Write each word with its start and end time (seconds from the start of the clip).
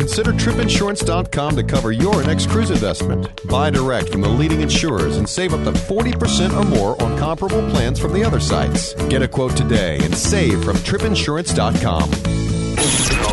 consider 0.00 0.32
tripinsurance.com 0.32 1.56
to 1.56 1.62
cover 1.62 1.92
your 1.92 2.24
next 2.24 2.48
cruise 2.48 2.70
investment. 2.70 3.28
Buy 3.46 3.68
direct 3.68 4.08
from 4.08 4.22
the 4.22 4.28
leading 4.30 4.62
insurers 4.62 5.18
and 5.18 5.28
save 5.28 5.52
up 5.52 5.62
to 5.64 5.72
40% 5.72 6.58
or 6.58 6.64
more 6.64 7.00
on 7.02 7.18
comparable 7.18 7.68
plans 7.70 8.00
from 8.00 8.14
the 8.14 8.24
other 8.24 8.40
sites. 8.40 8.94
Get 9.10 9.20
a 9.20 9.28
quote 9.28 9.54
today 9.54 9.98
and 10.00 10.16
save 10.16 10.64
from 10.64 10.78
tripinsurance.com. 10.78 12.10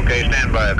Okay, 0.03 0.29
stand 0.29 0.51
by. 0.51 0.73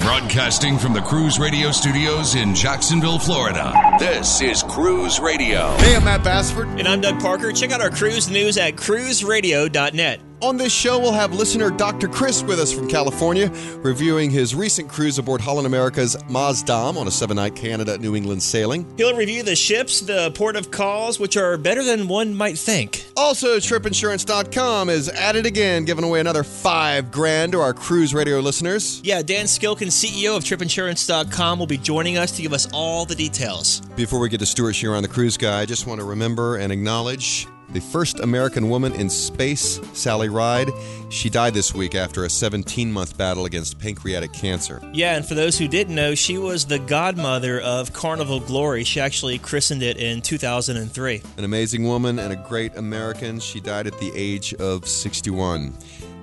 Broadcasting 0.00 0.76
from 0.76 0.92
the 0.92 1.02
Cruise 1.02 1.38
Radio 1.38 1.70
studios 1.70 2.34
in 2.34 2.52
Jacksonville, 2.52 3.20
Florida. 3.20 3.72
This 4.00 4.40
is 4.40 4.64
Cruise 4.64 5.20
Radio. 5.20 5.76
Hey, 5.76 5.94
I'm 5.94 6.04
Matt 6.04 6.24
Bassford. 6.24 6.66
And 6.80 6.88
I'm 6.88 7.00
Doug 7.00 7.20
Parker. 7.20 7.52
Check 7.52 7.70
out 7.70 7.80
our 7.80 7.90
cruise 7.90 8.28
news 8.28 8.58
at 8.58 8.74
cruiseradio.net. 8.74 10.20
On 10.42 10.56
this 10.56 10.72
show, 10.72 10.98
we'll 10.98 11.12
have 11.12 11.32
listener 11.32 11.70
Dr. 11.70 12.08
Chris 12.08 12.42
with 12.42 12.58
us 12.58 12.72
from 12.72 12.88
California, 12.88 13.48
reviewing 13.76 14.28
his 14.28 14.56
recent 14.56 14.88
cruise 14.88 15.16
aboard 15.16 15.40
Holland 15.40 15.68
America's 15.68 16.16
Maasdam 16.28 16.96
on 16.96 17.06
a 17.06 17.12
seven 17.12 17.36
night 17.36 17.54
Canada 17.54 17.96
New 17.98 18.16
England 18.16 18.42
sailing. 18.42 18.84
He'll 18.96 19.16
review 19.16 19.44
the 19.44 19.54
ships, 19.54 20.00
the 20.00 20.32
port 20.32 20.56
of 20.56 20.72
calls, 20.72 21.20
which 21.20 21.36
are 21.36 21.56
better 21.56 21.84
than 21.84 22.08
one 22.08 22.34
might 22.34 22.58
think. 22.58 23.06
Also, 23.16 23.58
tripinsurance.com 23.58 24.90
is 24.90 25.08
at 25.10 25.36
it 25.36 25.46
again, 25.46 25.84
giving 25.84 26.02
away 26.02 26.18
another 26.18 26.42
five 26.42 27.12
grand 27.12 27.52
to 27.52 27.60
our 27.60 27.72
cruise 27.72 28.12
radio 28.12 28.40
listeners. 28.40 29.00
Yeah, 29.04 29.22
Dan 29.22 29.46
Skilkin, 29.46 29.88
CEO 29.88 30.36
of 30.36 30.42
tripinsurance.com, 30.42 31.60
will 31.60 31.68
be 31.68 31.78
joining 31.78 32.18
us 32.18 32.32
to 32.32 32.42
give 32.42 32.52
us 32.52 32.68
all 32.72 33.04
the 33.04 33.14
details. 33.14 33.80
Before 33.94 34.18
we 34.18 34.28
get 34.28 34.40
to 34.40 34.46
Stewart 34.46 34.74
Chiron 34.74 34.96
on 34.96 35.02
the 35.04 35.08
cruise 35.08 35.36
guy, 35.36 35.60
I 35.60 35.66
just 35.66 35.86
want 35.86 36.00
to 36.00 36.04
remember 36.04 36.56
and 36.56 36.72
acknowledge 36.72 37.46
the 37.70 37.80
first 37.80 38.20
American 38.20 38.68
woman 38.68 38.92
in 38.92 39.08
space, 39.08 39.80
Sally 39.92 40.28
Ride. 40.28 40.70
She 41.08 41.30
died 41.30 41.54
this 41.54 41.74
week 41.74 41.94
after 41.94 42.24
a 42.24 42.30
17 42.30 42.92
month 42.92 43.16
battle 43.16 43.44
against 43.44 43.78
pancreatic 43.78 44.32
cancer. 44.32 44.80
Yeah, 44.92 45.16
and 45.16 45.26
for 45.26 45.34
those 45.34 45.58
who 45.58 45.68
didn't 45.68 45.94
know, 45.94 46.14
she 46.14 46.38
was 46.38 46.66
the 46.66 46.78
godmother 46.78 47.60
of 47.60 47.92
Carnival 47.92 48.40
Glory. 48.40 48.84
She 48.84 49.00
actually 49.00 49.38
christened 49.38 49.82
it 49.82 49.96
in 49.96 50.22
2003. 50.22 51.22
An 51.36 51.44
amazing 51.44 51.84
woman 51.84 52.18
and 52.18 52.32
a 52.32 52.36
great 52.36 52.76
American. 52.76 53.40
She 53.40 53.60
died 53.60 53.86
at 53.86 53.98
the 53.98 54.12
age 54.14 54.54
of 54.54 54.86
61. 54.86 55.72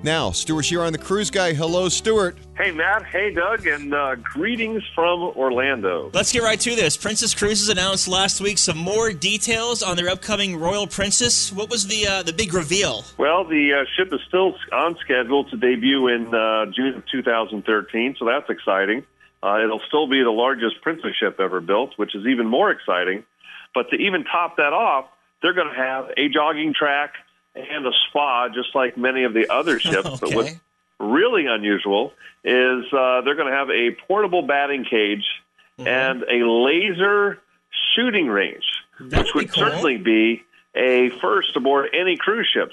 Now, 0.02 0.32
Stewart 0.32 0.64
Chiron 0.64 0.88
on 0.88 0.94
the 0.94 1.00
cruise 1.00 1.30
guy. 1.30 1.54
Hello, 1.54 1.90
Stewart. 1.90 2.38
Hey, 2.58 2.72
Matt. 2.72 3.06
Hey, 3.06 3.34
Doug. 3.34 3.68
And 3.68 3.94
uh, 3.94 4.16
greetings 4.16 4.82
from 4.96 5.20
Orlando. 5.20 6.10
Let's 6.14 6.32
get 6.32 6.42
right 6.42 6.60
to 6.62 6.76
this. 6.76 6.96
Princess 6.96 7.36
Cruises 7.36 7.68
announced 7.68 8.08
last 8.08 8.40
week 8.40 8.58
some 8.58 8.78
more 8.78 9.12
details 9.12 9.84
on 9.84 9.98
their 9.98 10.08
upcoming 10.08 10.58
Royal 10.58 10.88
Princess. 10.88 11.52
What 11.52 11.70
was 11.70 11.88
the 11.88 12.08
uh, 12.08 12.24
the 12.24 12.32
big 12.32 12.54
reveal? 12.54 13.04
Well, 13.18 13.44
the 13.44 13.74
uh, 13.74 13.86
ship 13.98 14.14
is 14.14 14.22
still 14.28 14.56
on 14.72 14.96
schedule 15.00 15.44
to 15.50 15.58
debut 15.58 16.08
in 16.08 16.34
uh, 16.34 16.68
June 16.68 16.96
of 16.96 17.04
2013, 17.12 18.16
so 18.18 18.26
that's 18.26 18.50
exciting. 18.50 19.06
Uh, 19.44 19.60
it'll 19.64 19.82
still 19.88 20.08
be 20.08 20.24
the 20.24 20.32
largest 20.32 20.82
princess 20.82 21.12
ship 21.20 21.40
ever 21.40 21.60
built, 21.60 21.94
which 21.98 22.16
is 22.16 22.26
even 22.26 22.48
more 22.48 22.72
exciting. 22.72 23.24
But 23.74 23.90
to 23.90 23.98
even 23.98 24.24
top 24.24 24.58
that 24.58 24.74
off, 24.74 25.06
they're 25.42 25.54
going 25.54 25.70
to 25.70 25.80
have 25.80 26.10
a 26.18 26.30
jogging 26.30 26.74
track 26.74 27.14
and 27.60 27.86
a 27.86 27.92
spa, 28.10 28.50
just 28.50 28.74
like 28.76 28.98
many 28.98 29.24
of 29.24 29.34
the 29.34 29.52
other 29.52 29.80
ships. 29.80 30.06
Okay. 30.08 30.18
But 30.22 30.36
what's 30.36 30.56
really 31.00 31.46
unusual 31.48 32.14
is 32.44 32.86
uh, 32.94 33.22
they're 33.22 33.36
going 33.36 33.52
to 33.52 33.58
have 33.58 33.70
a 33.70 33.92
portable 34.08 34.42
batting 34.44 34.86
cage 34.86 35.26
and 35.78 36.24
a 36.24 36.46
laser 36.46 37.40
shooting 37.96 38.28
range, 38.28 38.66
That 39.00 39.20
which 39.26 39.34
would 39.34 39.52
cool. 39.54 39.64
certainly 39.64 39.98
be 39.98 40.44
a 40.76 41.10
first 41.22 41.56
aboard 41.56 41.90
any 41.94 42.18
cruise 42.18 42.48
ship. 42.54 42.72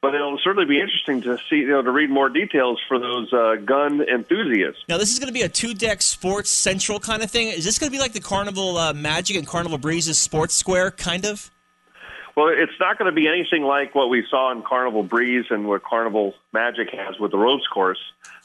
But 0.00 0.14
it'll 0.14 0.38
certainly 0.44 0.66
be 0.66 0.80
interesting 0.80 1.22
to 1.22 1.38
see, 1.48 1.56
you 1.56 1.68
know, 1.68 1.80
to 1.82 1.90
read 1.90 2.10
more 2.10 2.28
details 2.28 2.78
for 2.86 2.98
those 2.98 3.32
uh, 3.32 3.56
gun 3.64 4.02
enthusiasts. 4.02 4.82
Now, 4.86 4.98
this 4.98 5.10
is 5.10 5.18
going 5.18 5.28
to 5.28 5.32
be 5.32 5.40
a 5.42 5.48
two 5.48 5.72
deck 5.72 6.02
sports 6.02 6.50
central 6.50 7.00
kind 7.00 7.22
of 7.22 7.30
thing. 7.30 7.48
Is 7.48 7.64
this 7.64 7.78
going 7.78 7.90
to 7.90 7.96
be 7.96 8.00
like 8.00 8.12
the 8.12 8.20
Carnival 8.20 8.76
uh, 8.76 8.92
Magic 8.92 9.36
and 9.36 9.46
Carnival 9.46 9.78
Breezes 9.78 10.18
Sports 10.18 10.54
Square, 10.54 10.92
kind 10.92 11.24
of? 11.24 11.50
Well, 12.36 12.48
it's 12.48 12.72
not 12.80 12.98
going 12.98 13.10
to 13.10 13.14
be 13.14 13.28
anything 13.28 13.62
like 13.62 13.94
what 13.94 14.08
we 14.08 14.24
saw 14.28 14.50
in 14.50 14.62
Carnival 14.62 15.04
Breeze 15.04 15.46
and 15.50 15.68
what 15.68 15.84
Carnival 15.84 16.34
Magic 16.52 16.88
has 16.92 17.18
with 17.18 17.30
the 17.30 17.38
ropes 17.38 17.66
course. 17.72 18.00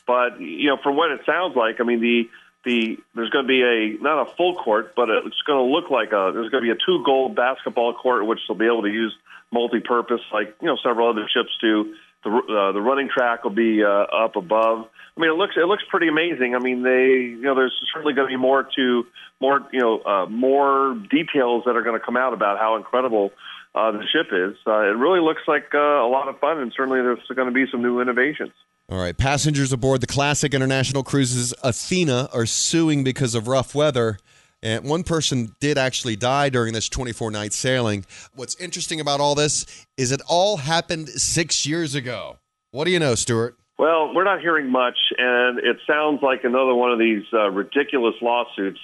But 0.05 0.39
you 0.39 0.67
know, 0.67 0.77
from 0.81 0.95
what 0.95 1.11
it 1.11 1.21
sounds 1.25 1.55
like, 1.55 1.79
I 1.79 1.83
mean, 1.83 2.01
the 2.01 2.29
the 2.65 2.97
there's 3.15 3.29
going 3.29 3.45
to 3.45 3.47
be 3.47 3.61
a 3.61 4.01
not 4.01 4.27
a 4.27 4.35
full 4.35 4.55
court, 4.55 4.93
but 4.95 5.09
it's 5.09 5.41
going 5.47 5.65
to 5.65 5.73
look 5.73 5.89
like 5.89 6.09
a 6.09 6.31
there's 6.33 6.49
going 6.49 6.63
to 6.63 6.67
be 6.67 6.71
a 6.71 6.85
two 6.85 7.03
goal 7.05 7.29
basketball 7.29 7.93
court 7.93 8.25
which 8.25 8.39
they'll 8.47 8.57
be 8.57 8.65
able 8.65 8.83
to 8.83 8.89
use 8.91 9.15
multi-purpose, 9.51 10.21
like 10.31 10.55
you 10.61 10.67
know 10.67 10.77
several 10.83 11.09
other 11.09 11.27
ships 11.33 11.49
do. 11.61 11.95
The 12.23 12.29
uh, 12.29 12.71
the 12.73 12.81
running 12.81 13.09
track 13.09 13.43
will 13.43 13.51
be 13.51 13.83
uh, 13.83 13.87
up 13.87 14.35
above. 14.35 14.87
I 15.15 15.21
mean, 15.21 15.29
it 15.31 15.37
looks 15.37 15.55
it 15.55 15.65
looks 15.65 15.83
pretty 15.89 16.09
amazing. 16.09 16.53
I 16.53 16.59
mean, 16.59 16.83
they 16.83 17.31
you 17.37 17.41
know 17.41 17.55
there's 17.55 17.73
certainly 17.93 18.13
going 18.13 18.27
to 18.27 18.31
be 18.31 18.41
more 18.41 18.67
to 18.75 19.07
more 19.39 19.65
you 19.71 19.79
know 19.79 20.01
uh, 20.01 20.25
more 20.25 20.95
details 21.09 21.63
that 21.65 21.75
are 21.75 21.81
going 21.81 21.99
to 21.99 22.05
come 22.05 22.17
out 22.17 22.33
about 22.33 22.59
how 22.59 22.75
incredible 22.75 23.31
uh, 23.75 23.91
the 23.91 24.03
ship 24.11 24.27
is. 24.31 24.55
Uh, 24.65 24.81
it 24.81 24.97
really 24.97 25.19
looks 25.19 25.41
like 25.47 25.65
uh, 25.73 25.77
a 25.77 26.09
lot 26.09 26.27
of 26.27 26.39
fun, 26.39 26.59
and 26.59 26.73
certainly 26.75 27.01
there's 27.01 27.19
going 27.35 27.47
to 27.47 27.53
be 27.53 27.65
some 27.71 27.81
new 27.81 28.01
innovations. 28.01 28.51
All 28.89 28.97
right, 28.97 29.15
passengers 29.15 29.71
aboard 29.71 30.01
the 30.01 30.07
classic 30.07 30.53
international 30.53 31.03
cruises 31.03 31.53
Athena 31.63 32.29
are 32.33 32.47
suing 32.47 33.03
because 33.03 33.35
of 33.35 33.47
rough 33.47 33.75
weather. 33.75 34.17
And 34.61 34.83
one 34.83 35.03
person 35.03 35.55
did 35.61 35.77
actually 35.77 36.15
die 36.15 36.49
during 36.49 36.73
this 36.73 36.89
24 36.89 37.31
night 37.31 37.53
sailing. 37.53 38.05
What's 38.33 38.55
interesting 38.59 38.99
about 38.99 39.21
all 39.21 39.35
this 39.35 39.85
is 39.95 40.11
it 40.11 40.21
all 40.27 40.57
happened 40.57 41.07
six 41.09 41.65
years 41.65 41.95
ago. 41.95 42.39
What 42.71 42.85
do 42.85 42.91
you 42.91 42.99
know, 42.99 43.15
Stewart? 43.15 43.55
Well, 43.77 44.13
we're 44.13 44.25
not 44.25 44.41
hearing 44.41 44.69
much, 44.69 44.97
and 45.17 45.59
it 45.59 45.77
sounds 45.87 46.21
like 46.21 46.43
another 46.43 46.75
one 46.75 46.91
of 46.91 46.99
these 46.99 47.23
uh, 47.31 47.49
ridiculous 47.49 48.15
lawsuits. 48.21 48.79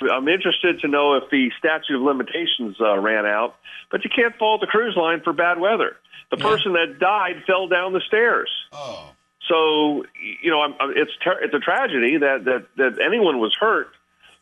I'm 0.00 0.28
interested 0.28 0.80
to 0.80 0.88
know 0.88 1.14
if 1.14 1.30
the 1.30 1.50
statute 1.58 1.96
of 1.96 2.02
limitations 2.02 2.76
uh, 2.80 2.98
ran 2.98 3.26
out, 3.26 3.56
but 3.90 4.04
you 4.04 4.10
can't 4.14 4.36
fault 4.36 4.60
the 4.60 4.66
cruise 4.66 4.96
line 4.96 5.20
for 5.22 5.32
bad 5.32 5.58
weather. 5.60 5.96
The 6.30 6.36
person 6.36 6.72
that 6.72 6.98
died 6.98 7.44
fell 7.46 7.68
down 7.68 7.92
the 7.92 8.00
stairs. 8.00 8.50
Oh. 8.72 9.12
So 9.48 10.04
you 10.42 10.50
know, 10.50 10.62
I'm, 10.62 10.74
I'm, 10.80 10.90
it's 10.96 11.12
ter- 11.22 11.40
it's 11.42 11.54
a 11.54 11.58
tragedy 11.58 12.16
that, 12.18 12.44
that 12.44 12.66
that 12.76 12.98
anyone 13.04 13.38
was 13.38 13.54
hurt, 13.58 13.88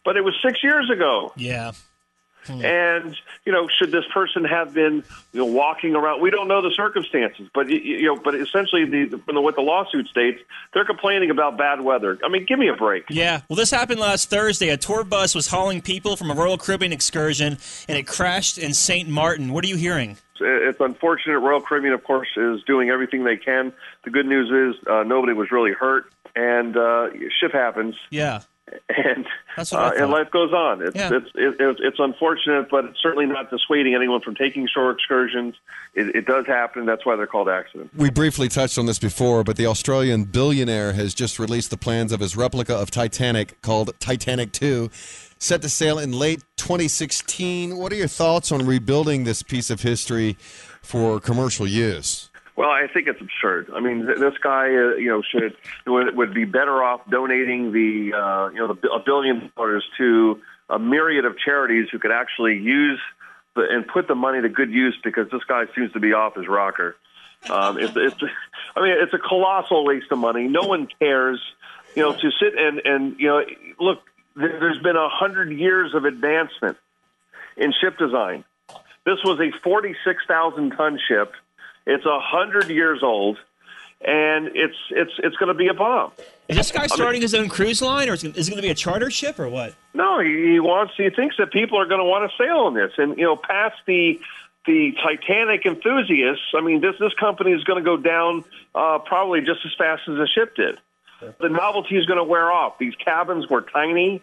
but 0.05 0.17
it 0.17 0.23
was 0.23 0.35
six 0.43 0.63
years 0.63 0.91
ago. 0.91 1.33
Yeah. 1.37 1.73
And 2.49 3.17
you 3.45 3.53
know, 3.53 3.69
should 3.79 3.91
this 3.93 4.05
person 4.13 4.45
have 4.45 4.75
been 4.75 5.05
you 5.33 5.41
know 5.41 5.47
walking 5.47 5.95
around? 5.95 6.21
We 6.21 6.31
don't 6.31 6.49
know 6.49 6.63
the 6.63 6.73
circumstances, 6.77 7.49
but 7.55 7.69
you 7.69 8.03
know, 8.07 8.17
but 8.17 8.35
essentially, 8.35 8.85
the, 8.85 9.23
the 9.27 9.41
what 9.41 9.55
the 9.57 9.63
lawsuit 9.63 10.09
states, 10.09 10.41
they're 10.73 10.85
complaining 10.85 11.31
about 11.31 11.57
bad 11.57 11.81
weather. 11.81 12.19
I 12.25 12.29
mean, 12.29 12.45
give 12.45 12.59
me 12.59 12.69
a 12.69 12.75
break. 12.75 13.05
Yeah. 13.11 13.43
Well, 13.49 13.57
this 13.57 13.71
happened 13.71 14.01
last 14.01 14.31
Thursday. 14.31 14.69
A 14.71 14.77
tour 14.77 15.05
bus 15.05 15.35
was 15.35 15.47
hauling 15.47 15.81
people 15.81 16.17
from 16.17 16.31
a 16.31 16.35
Royal 16.35 16.59
Caribbean 16.59 16.93
excursion, 16.93 17.59
and 17.89 17.99
it 17.99 18.07
crashed 18.07 18.59
in 18.59 18.75
St. 18.75 19.09
Martin. 19.09 19.53
What 19.53 19.65
are 19.65 19.69
you 19.69 19.77
hearing? 19.77 20.17
It's 20.41 20.81
unfortunate. 20.81 21.39
Royal 21.39 21.61
Caribbean, 21.61 21.95
of 21.95 22.03
course, 22.03 22.29
is 22.37 22.63
doing 22.65 22.91
everything 22.91 23.25
they 23.25 23.37
can. 23.37 23.73
The 24.05 24.11
good 24.11 24.27
news 24.27 24.51
is 24.51 24.87
uh, 24.89 25.05
nobody 25.05 25.33
was 25.35 25.51
really 25.53 25.73
hurt, 25.73 26.13
and 26.35 26.77
uh, 26.77 27.11
shit 27.41 27.53
happens, 27.53 27.95
Yeah. 28.11 28.41
and 28.89 29.27
That's 29.57 29.73
what 29.73 29.81
I 29.83 29.89
uh, 29.89 30.03
and 30.03 30.11
life 30.11 30.31
goes 30.31 30.53
on. 30.53 30.83
It's 30.83 30.97
Yeah. 30.97 31.11
it's 31.13 31.27
it, 31.35 31.57
it's 31.61 31.81
it's 31.83 31.99
unfortunate, 31.99 32.69
but 32.71 32.85
it's 32.87 33.03
certainly 33.03 33.27
not 33.27 33.51
dissuading 33.51 33.95
anyone 33.95 34.21
from 34.21 34.35
taking 34.35 34.69
shore 34.73 34.91
excursions. 34.91 35.55
It, 35.95 36.15
it 36.17 36.27
does 36.27 36.47
happen. 36.47 36.87
That's 36.87 37.05
why 37.05 37.17
they're 37.17 37.27
called 37.27 37.49
accidents. 37.49 37.95
We 37.95 38.11
briefly 38.11 38.49
touched 38.49 38.79
on 38.79 38.87
this 38.87 38.99
before, 38.99 39.45
but 39.45 39.57
the 39.57 39.67
Australian 39.67 40.25
billionaire 40.25 40.93
has 40.93 41.15
just 41.15 41.39
released 41.39 41.71
the 41.71 41.77
plans 41.77 42.13
of 42.13 42.21
his 42.21 42.37
replica 42.37 42.75
of 42.75 42.91
Titanic 42.91 43.61
called 43.63 43.91
Titanic 44.01 44.53
2, 44.53 44.89
set 45.39 45.63
to 45.63 45.69
sail 45.69 45.99
in 45.99 46.13
late 46.13 46.43
2016. 46.57 47.77
What 47.77 47.93
are 47.93 47.97
your 47.97 48.09
thoughts 48.09 48.51
on 48.53 48.65
rebuilding 48.65 49.25
this 49.25 49.43
piece 49.43 49.71
of 49.71 49.83
history 49.83 50.37
for 50.81 51.21
commercial 51.21 51.67
use? 51.67 52.31
Well, 52.63 52.71
I 52.71 52.87
think 52.87 53.09
it's 53.09 53.21
absurd. 53.21 53.73
I 53.75 53.81
mean, 53.81 54.07
th- 54.07 54.19
this 54.19 54.35
guy, 54.41 54.67
uh, 54.67 54.95
you 54.95 55.09
know, 55.09 55.21
should 55.21 55.57
would, 55.85 56.17
would 56.17 56.33
be 56.33 56.45
better 56.45 56.81
off 56.81 57.01
donating 57.11 57.73
the, 57.73 58.17
uh, 58.17 58.51
you 58.51 58.59
know, 58.59 58.73
the, 58.73 58.89
a 58.89 59.01
billion 59.05 59.51
dollars 59.57 59.85
to 59.99 60.41
a 60.71 60.79
myriad 60.79 61.25
of 61.25 61.37
charities 61.37 61.89
who 61.91 61.99
could 61.99 62.13
actually 62.13 62.59
use 62.59 63.01
the, 63.57 63.63
and 63.69 63.85
put 63.89 64.07
the 64.07 64.15
money 64.15 64.41
to 64.41 64.49
good 64.49 64.71
use 64.71 64.97
because 65.03 65.29
this 65.33 65.43
guy 65.49 65.65
seems 65.75 65.91
to 65.95 65.99
be 65.99 66.13
off 66.13 66.37
his 66.37 66.47
rocker. 66.47 66.95
Um, 67.51 67.79
it's, 67.81 67.95
it's, 67.97 68.23
I 68.77 68.81
mean, 68.81 68.95
it's 68.97 69.13
a 69.13 69.19
colossal 69.19 69.85
waste 69.85 70.13
of 70.13 70.19
money. 70.19 70.47
No 70.47 70.63
one 70.63 70.87
cares, 71.01 71.43
you 71.97 72.05
know, 72.05 72.13
to 72.13 72.31
sit 72.39 72.57
and 72.57 72.81
and 72.85 73.19
you 73.19 73.27
know, 73.27 73.43
look. 73.81 74.03
There, 74.37 74.61
there's 74.61 74.81
been 74.81 74.95
a 74.95 75.09
hundred 75.09 75.51
years 75.51 75.97
of 75.97 76.05
advancement 76.05 76.77
in 77.57 77.73
ship 77.81 77.99
design. 77.99 78.45
This 79.05 79.19
was 79.25 79.41
a 79.41 79.51
46,000 79.65 80.71
ton 80.71 81.01
ship. 81.09 81.33
It's 81.87 82.05
a 82.05 82.21
hundred 82.21 82.69
years 82.69 83.03
old, 83.03 83.39
and 84.01 84.49
it's 84.55 84.77
it's 84.91 85.13
it's 85.19 85.37
going 85.37 85.49
to 85.49 85.55
be 85.55 85.69
a 85.69 85.75
bomb. 85.75 86.13
Is 86.49 86.57
this 86.57 86.73
guy 86.73 86.87
starting 86.87 87.23
his 87.23 87.35
own 87.35 87.49
cruise 87.49 87.81
line, 87.81 88.09
or 88.09 88.15
is 88.15 88.25
it 88.25 88.35
going 88.35 88.57
to 88.57 88.63
be 88.63 88.71
a 88.71 88.75
charter 88.75 89.11
ship, 89.11 89.39
or 89.39 89.49
what? 89.49 89.75
No, 89.95 90.21
he, 90.21 90.53
he 90.53 90.61
wants. 90.61 90.95
He 90.97 91.09
thinks 91.11 91.37
that 91.39 91.53
people 91.53 91.79
are 91.79 91.87
going 91.87 92.01
to 92.01 92.05
want 92.05 92.31
to 92.31 92.37
sail 92.37 92.59
on 92.59 92.75
this, 92.75 92.93
and 92.99 93.17
you 93.17 93.25
know, 93.25 93.37
past 93.37 93.77
the 93.87 94.21
the 94.67 94.93
Titanic 95.03 95.67
enthusiasts. 95.67 96.45
I 96.55 96.61
mean, 96.61 96.81
this 96.81 96.95
this 97.01 97.15
company 97.15 97.53
is 97.53 97.65
going 97.65 97.83
to 97.83 97.85
go 97.85 97.97
down 97.97 98.45
uh, 98.75 98.99
probably 98.99 99.41
just 99.41 99.61
as 99.65 99.73
fast 99.77 100.03
as 100.09 100.17
the 100.17 100.29
ship 100.33 100.55
did. 100.57 100.79
The 101.41 101.49
novelty 101.49 101.97
is 101.97 102.07
going 102.07 102.19
to 102.19 102.25
wear 102.25 102.51
off. 102.51 102.79
These 102.79 102.97
cabins 102.97 103.49
were 103.49 103.63
tiny, 103.63 104.23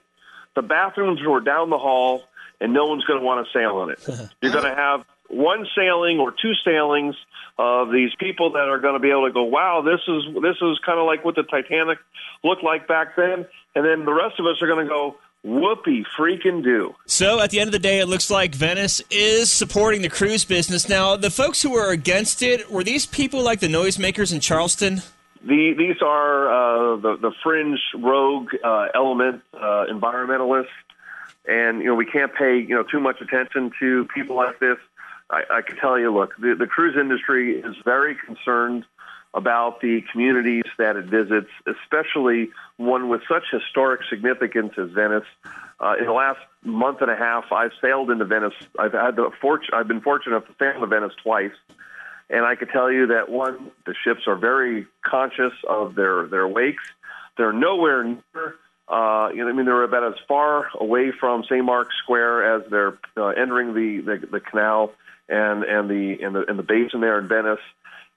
the 0.55 0.61
bathrooms 0.61 1.21
were 1.25 1.39
down 1.39 1.69
the 1.69 1.77
hall, 1.77 2.23
and 2.59 2.73
no 2.73 2.87
one's 2.87 3.05
going 3.05 3.19
to 3.19 3.25
want 3.25 3.47
to 3.47 3.57
sail 3.57 3.77
on 3.77 3.91
it. 3.91 4.05
You're 4.41 4.51
going 4.51 4.65
to 4.65 4.75
have 4.75 5.05
one 5.29 5.65
sailing 5.75 6.19
or 6.19 6.31
two 6.31 6.53
sailings 6.65 7.15
of 7.57 7.91
these 7.91 8.11
people 8.19 8.51
that 8.53 8.69
are 8.69 8.79
going 8.79 8.93
to 8.93 8.99
be 8.99 9.11
able 9.11 9.27
to 9.27 9.33
go, 9.33 9.43
wow, 9.43 9.81
this 9.81 9.99
is 10.07 10.23
this 10.41 10.55
is 10.61 10.79
kind 10.85 10.99
of 10.99 11.05
like 11.05 11.25
what 11.25 11.35
the 11.35 11.43
Titanic 11.43 11.99
looked 12.43 12.63
like 12.63 12.87
back 12.87 13.15
then, 13.15 13.45
and 13.75 13.85
then 13.85 14.05
the 14.05 14.13
rest 14.13 14.39
of 14.39 14.45
us 14.45 14.61
are 14.61 14.67
going 14.67 14.85
to 14.85 14.89
go, 14.89 15.17
whoopee 15.43 16.05
freaking 16.17 16.63
do. 16.63 16.95
So 17.05 17.39
at 17.39 17.49
the 17.49 17.59
end 17.59 17.69
of 17.69 17.71
the 17.71 17.79
day, 17.79 17.99
it 17.99 18.07
looks 18.07 18.29
like 18.29 18.55
Venice 18.55 19.01
is 19.09 19.49
supporting 19.51 20.01
the 20.01 20.09
cruise 20.09 20.45
business. 20.45 20.89
Now, 20.89 21.15
the 21.15 21.29
folks 21.29 21.61
who 21.61 21.71
were 21.71 21.91
against 21.91 22.41
it 22.41 22.69
were 22.71 22.83
these 22.83 23.05
people 23.05 23.41
like 23.41 23.59
the 23.59 23.67
noisemakers 23.67 24.33
in 24.33 24.39
Charleston. 24.39 25.01
The, 25.41 25.73
these 25.77 26.01
are 26.01 26.49
uh, 26.49 26.95
the, 26.97 27.17
the 27.17 27.31
fringe 27.41 27.79
rogue 27.97 28.49
uh, 28.63 28.87
element 28.93 29.41
uh, 29.53 29.85
environmentalists, 29.89 30.67
and 31.47 31.79
you 31.79 31.85
know 31.85 31.95
we 31.95 32.05
can't 32.05 32.33
pay 32.33 32.59
you 32.59 32.75
know 32.75 32.83
too 32.83 32.99
much 32.99 33.21
attention 33.21 33.71
to 33.79 34.05
people 34.13 34.35
like 34.35 34.59
this. 34.59 34.77
I, 35.29 35.43
I 35.49 35.61
can 35.61 35.77
tell 35.77 35.99
you, 35.99 36.13
look, 36.13 36.35
the, 36.37 36.55
the 36.57 36.67
cruise 36.67 36.95
industry 36.99 37.59
is 37.59 37.75
very 37.85 38.15
concerned 38.15 38.85
about 39.33 39.79
the 39.81 40.01
communities 40.11 40.63
that 40.77 40.95
it 40.95 41.05
visits, 41.05 41.49
especially 41.67 42.49
one 42.77 43.09
with 43.09 43.21
such 43.27 43.43
historic 43.51 44.01
significance 44.09 44.73
as 44.77 44.89
Venice. 44.89 45.27
Uh, 45.79 45.95
in 45.99 46.05
the 46.05 46.11
last 46.11 46.39
month 46.63 47.01
and 47.01 47.11
a 47.11 47.15
half, 47.15 47.51
I've 47.51 47.71
sailed 47.79 48.09
into 48.09 48.25
Venice. 48.25 48.53
I've 48.77 48.93
had 48.93 49.15
the 49.15 49.29
fortune. 49.39 49.73
I've 49.73 49.87
been 49.87 50.01
fortunate 50.01 50.35
enough 50.35 50.47
to 50.47 50.55
sail 50.57 50.75
into 50.75 50.87
Venice 50.87 51.13
twice, 51.21 51.53
and 52.29 52.43
I 52.43 52.55
can 52.55 52.67
tell 52.69 52.91
you 52.91 53.07
that 53.07 53.29
one, 53.29 53.71
the 53.85 53.93
ships 54.03 54.21
are 54.27 54.35
very 54.35 54.87
conscious 55.05 55.53
of 55.67 55.95
their 55.95 56.25
their 56.27 56.47
wakes. 56.47 56.83
They're 57.37 57.53
nowhere 57.53 58.03
near. 58.03 58.55
Uh, 58.87 59.29
you 59.31 59.43
know, 59.43 59.49
I 59.49 59.53
mean, 59.53 59.67
they're 59.67 59.83
about 59.83 60.13
as 60.13 60.19
far 60.27 60.65
away 60.73 61.11
from 61.11 61.43
St. 61.43 61.63
Mark's 61.63 61.95
Square 62.01 62.55
as 62.55 62.71
they're 62.71 62.97
uh, 63.15 63.27
entering 63.27 63.75
the, 63.75 64.01
the 64.01 64.25
the 64.25 64.39
canal 64.39 64.91
and 65.29 65.63
and 65.63 65.89
the 65.89 66.17
and 66.21 66.35
the 66.35 66.45
and 66.47 66.59
the 66.59 66.63
basin 66.63 67.01
there 67.01 67.19
in 67.19 67.27
Venice 67.27 67.59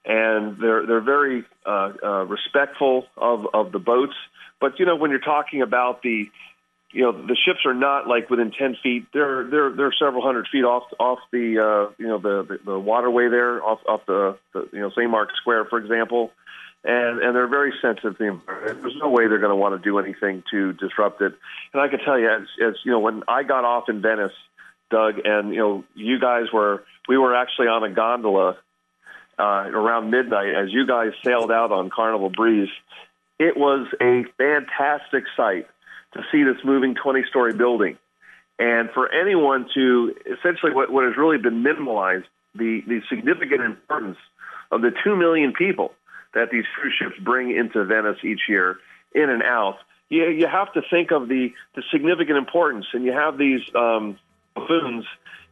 and 0.05 0.57
they're 0.59 0.85
they're 0.85 1.01
very 1.01 1.45
uh, 1.65 1.93
uh, 2.03 2.25
respectful 2.25 3.05
of 3.17 3.47
of 3.53 3.71
the 3.71 3.79
boats. 3.79 4.15
But 4.59 4.79
you 4.79 4.85
know, 4.85 4.95
when 4.95 5.11
you're 5.11 5.19
talking 5.19 5.61
about 5.61 6.01
the 6.01 6.25
you 6.91 7.03
know 7.03 7.11
the 7.11 7.35
ships 7.45 7.59
are 7.65 7.73
not 7.73 8.07
like 8.07 8.29
within 8.29 8.51
10 8.51 8.77
feet 8.83 9.07
they're 9.13 9.49
they're 9.49 9.71
they're 9.75 9.93
several 9.97 10.21
hundred 10.21 10.47
feet 10.51 10.63
off 10.63 10.83
off 10.99 11.17
the 11.31 11.57
uh 11.57 11.91
you 11.97 12.07
know 12.07 12.19
the 12.19 12.43
the, 12.47 12.71
the 12.71 12.79
waterway 12.79 13.29
there 13.29 13.63
off 13.63 13.79
off 13.87 14.01
the, 14.05 14.37
the 14.53 14.69
you 14.71 14.79
know 14.79 14.91
St. 14.91 15.09
Mark's 15.09 15.33
Square 15.41 15.65
for 15.71 15.79
example 15.79 16.31
and 16.83 17.19
and 17.19 17.35
they're 17.35 17.47
very 17.47 17.73
sensitive 17.81 18.15
to 18.19 18.39
the 18.45 18.75
there's 18.79 18.95
no 19.01 19.09
way 19.09 19.27
they're 19.27 19.39
going 19.39 19.49
to 19.49 19.55
want 19.55 19.75
to 19.75 19.83
do 19.83 19.97
anything 19.97 20.43
to 20.51 20.73
disrupt 20.73 21.19
it 21.21 21.33
and 21.73 21.81
I 21.81 21.87
can 21.87 21.97
tell 21.97 22.19
you 22.19 22.29
as 22.29 22.47
as 22.63 22.75
you 22.85 22.91
know 22.91 22.99
when 22.99 23.23
I 23.27 23.41
got 23.41 23.65
off 23.65 23.89
in 23.89 23.99
Venice 24.03 24.31
Doug 24.91 25.15
and 25.25 25.49
you 25.49 25.59
know 25.59 25.83
you 25.95 26.19
guys 26.19 26.45
were 26.53 26.83
we 27.07 27.17
were 27.17 27.35
actually 27.35 27.67
on 27.67 27.83
a 27.83 27.89
gondola 27.89 28.57
uh, 29.37 29.43
around 29.43 30.11
midnight 30.11 30.53
as 30.55 30.71
you 30.71 30.85
guys 30.87 31.11
sailed 31.23 31.51
out 31.51 31.71
on 31.71 31.89
Carnival 31.89 32.29
Breeze. 32.29 32.69
It 33.39 33.57
was 33.57 33.87
a 34.01 34.23
fantastic 34.37 35.23
sight 35.35 35.67
to 36.13 36.21
see 36.31 36.43
this 36.43 36.63
moving 36.63 36.95
20 36.95 37.23
story 37.29 37.53
building. 37.53 37.97
And 38.59 38.89
for 38.91 39.11
anyone 39.11 39.67
to 39.73 40.15
essentially 40.25 40.71
what, 40.73 40.91
what 40.91 41.05
has 41.05 41.17
really 41.17 41.39
been 41.39 41.63
minimalized, 41.63 42.25
the, 42.55 42.81
the 42.87 43.01
significant 43.09 43.61
importance 43.61 44.17
of 44.71 44.81
the 44.81 44.91
2 45.03 45.15
million 45.15 45.53
people 45.53 45.93
that 46.33 46.49
these 46.51 46.65
cruise 46.75 46.93
ships 46.97 47.15
bring 47.19 47.55
into 47.55 47.83
Venice 47.83 48.17
each 48.23 48.41
year, 48.47 48.77
in 49.13 49.29
and 49.29 49.43
out, 49.43 49.77
you, 50.09 50.29
you 50.29 50.47
have 50.47 50.71
to 50.73 50.81
think 50.89 51.11
of 51.11 51.27
the, 51.27 51.51
the 51.75 51.83
significant 51.91 52.37
importance. 52.37 52.85
And 52.93 53.03
you 53.05 53.11
have 53.11 53.37
these 53.37 53.61
um, 53.75 54.17
buffoons 54.55 55.05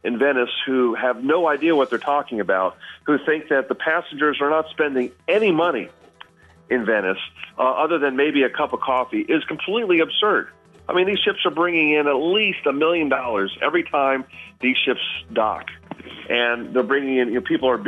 in 0.04 0.18
Venice 0.18 0.50
who 0.66 0.94
have 0.94 1.22
no 1.22 1.46
idea 1.48 1.74
what 1.76 1.90
they're 1.90 1.98
talking 1.98 2.40
about, 2.40 2.76
who 3.04 3.18
think 3.24 3.48
that 3.48 3.68
the 3.68 3.74
passengers 3.74 4.38
are 4.40 4.50
not 4.50 4.68
spending 4.70 5.12
any 5.28 5.52
money 5.52 5.88
in 6.70 6.84
Venice 6.84 7.18
uh, 7.58 7.62
other 7.62 7.98
than 7.98 8.16
maybe 8.16 8.42
a 8.42 8.50
cup 8.50 8.72
of 8.72 8.80
coffee 8.80 9.20
is 9.20 9.44
completely 9.44 10.00
absurd. 10.00 10.48
I 10.88 10.94
mean, 10.94 11.06
these 11.06 11.20
ships 11.20 11.38
are 11.44 11.50
bringing 11.50 11.92
in 11.92 12.08
at 12.08 12.14
least 12.14 12.66
a 12.66 12.72
million 12.72 13.08
dollars 13.08 13.56
every 13.62 13.84
time 13.84 14.24
these 14.60 14.76
ships 14.76 15.00
dock, 15.32 15.70
and 16.28 16.74
they're 16.74 16.82
bringing 16.82 17.18
in. 17.18 17.28
You 17.28 17.34
know, 17.34 17.40
people 17.40 17.68
are, 17.68 17.80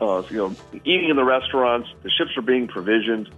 uh, 0.00 0.22
you 0.30 0.36
know, 0.36 0.56
eating 0.84 1.08
in 1.08 1.16
the 1.16 1.24
restaurants. 1.24 1.88
The 2.02 2.10
ships 2.10 2.36
are 2.36 2.42
being 2.42 2.68
provisioned. 2.68 3.30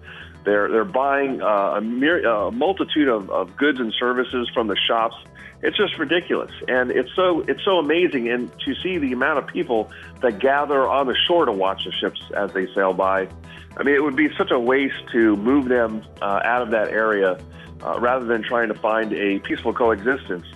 They're 0.46 0.68
they're 0.70 0.84
buying 0.84 1.42
uh, 1.42 1.74
a, 1.76 1.80
myriad, 1.80 2.24
a 2.24 2.52
multitude 2.52 3.08
of, 3.08 3.28
of 3.30 3.56
goods 3.56 3.80
and 3.80 3.92
services 3.98 4.48
from 4.54 4.68
the 4.68 4.76
shops. 4.76 5.16
It's 5.62 5.76
just 5.76 5.98
ridiculous. 5.98 6.52
And 6.68 6.92
it's 6.92 7.10
so 7.16 7.40
it's 7.48 7.64
so 7.64 7.78
amazing. 7.78 8.28
And 8.28 8.50
to 8.60 8.74
see 8.76 8.96
the 8.98 9.12
amount 9.12 9.40
of 9.40 9.48
people 9.48 9.90
that 10.22 10.38
gather 10.38 10.86
on 10.86 11.08
the 11.08 11.16
shore 11.26 11.46
to 11.46 11.52
watch 11.52 11.84
the 11.84 11.90
ships 11.90 12.22
as 12.34 12.52
they 12.52 12.66
sail 12.74 12.92
by 12.92 13.28
i 13.76 13.82
mean 13.82 13.94
it 13.94 14.02
would 14.02 14.16
be 14.16 14.28
such 14.38 14.50
a 14.50 14.58
waste 14.58 14.94
to 15.12 15.36
move 15.36 15.68
them 15.68 16.02
uh, 16.22 16.40
out 16.44 16.62
of 16.62 16.70
that 16.70 16.88
area 16.88 17.38
uh, 17.84 17.98
rather 18.00 18.24
than 18.24 18.42
trying 18.42 18.68
to 18.68 18.74
find 18.74 19.12
a 19.12 19.38
peaceful 19.40 19.74
coexistence. 19.74 20.46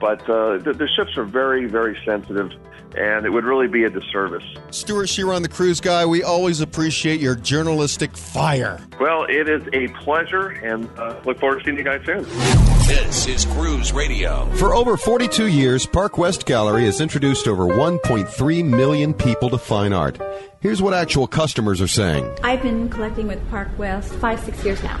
But 0.00 0.28
uh, 0.28 0.58
the, 0.58 0.72
the 0.72 0.88
ships 0.88 1.16
are 1.18 1.24
very 1.24 1.66
very 1.66 1.98
sensitive 2.04 2.50
and 2.96 3.26
it 3.26 3.30
would 3.30 3.44
really 3.44 3.68
be 3.68 3.84
a 3.84 3.90
disservice. 3.90 4.44
Stewart 4.70 5.08
Chiron, 5.08 5.42
the 5.42 5.48
cruise 5.48 5.80
guy, 5.80 6.06
we 6.06 6.22
always 6.22 6.60
appreciate 6.60 7.20
your 7.20 7.34
journalistic 7.34 8.16
fire. 8.16 8.80
Well, 9.00 9.24
it 9.28 9.48
is 9.48 9.62
a 9.72 9.88
pleasure, 10.02 10.48
and 10.48 10.88
uh, 10.98 11.20
look 11.24 11.38
forward 11.38 11.60
to 11.60 11.64
seeing 11.64 11.78
you 11.78 11.84
guys 11.84 12.04
soon. 12.04 12.24
This 12.86 13.26
is 13.26 13.46
Cruise 13.46 13.92
Radio. 13.92 14.44
For 14.56 14.74
over 14.74 14.96
42 14.96 15.46
years, 15.46 15.86
Park 15.86 16.18
West 16.18 16.44
Gallery 16.44 16.84
has 16.84 17.00
introduced 17.00 17.48
over 17.48 17.64
1.3 17.64 18.64
million 18.64 19.14
people 19.14 19.48
to 19.50 19.58
fine 19.58 19.92
art. 19.92 20.18
Here's 20.60 20.82
what 20.82 20.92
actual 20.92 21.26
customers 21.26 21.80
are 21.80 21.88
saying. 21.88 22.30
I've 22.42 22.62
been 22.62 22.88
collecting 22.88 23.26
with 23.26 23.40
Park 23.50 23.68
West 23.78 24.12
five, 24.14 24.40
six 24.40 24.62
years 24.64 24.82
now. 24.82 25.00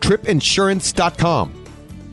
tripinsurance.com. 0.00 1.60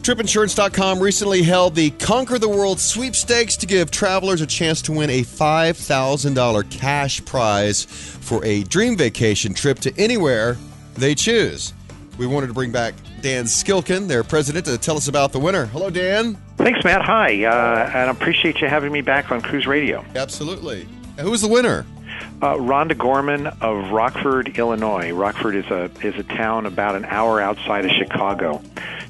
TripInsurance.com 0.02 1.00
recently 1.02 1.44
held 1.44 1.76
the 1.76 1.90
Conquer 1.92 2.40
the 2.40 2.48
World 2.48 2.80
sweepstakes 2.80 3.58
to 3.58 3.66
give 3.66 3.92
travelers 3.92 4.40
a 4.40 4.48
chance 4.48 4.82
to 4.84 4.94
win 4.94 5.10
a 5.10 5.22
$5,000 5.22 6.72
cash 6.72 7.26
prize 7.26 7.84
for 7.84 8.44
a 8.46 8.64
dream 8.64 8.96
vacation 8.96 9.54
trip 9.54 9.80
to 9.80 9.94
anywhere 9.98 10.56
they 10.96 11.14
choose. 11.14 11.74
We 12.18 12.26
wanted 12.26 12.48
to 12.48 12.54
bring 12.54 12.72
back 12.72 12.94
Dan 13.22 13.48
Skilkin, 13.48 14.08
their 14.08 14.24
president, 14.24 14.66
to 14.68 14.78
tell 14.78 14.96
us 14.96 15.10
about 15.10 15.34
the 15.34 15.40
winner. 15.40 15.66
Hello, 15.66 15.90
Dan. 15.90 16.36
Thanks, 16.56 16.84
Matt. 16.86 17.02
Hi, 17.02 17.44
uh, 17.44 17.90
and 17.94 18.10
I 18.10 18.12
appreciate 18.12 18.62
you 18.62 18.68
having 18.68 18.92
me 18.94 19.02
back 19.02 19.30
on 19.32 19.42
Cruise 19.42 19.68
Radio. 19.68 20.06
Absolutely. 20.16 20.88
And 21.18 21.20
who 21.20 21.32
was 21.32 21.42
the 21.42 21.48
winner? 21.50 21.86
Uh, 22.40 22.54
Rhonda 22.56 22.96
Gorman 22.96 23.48
of 23.48 23.92
Rockford, 23.92 24.60
Illinois. 24.60 25.12
Rockford 25.12 25.56
is 25.56 25.66
a 25.66 25.90
is 26.04 26.16
a 26.18 26.24
town 26.24 26.68
about 26.68 26.96
an 26.96 27.06
hour 27.06 27.42
outside 27.42 27.84
of 27.86 27.92
Chicago. 27.92 28.62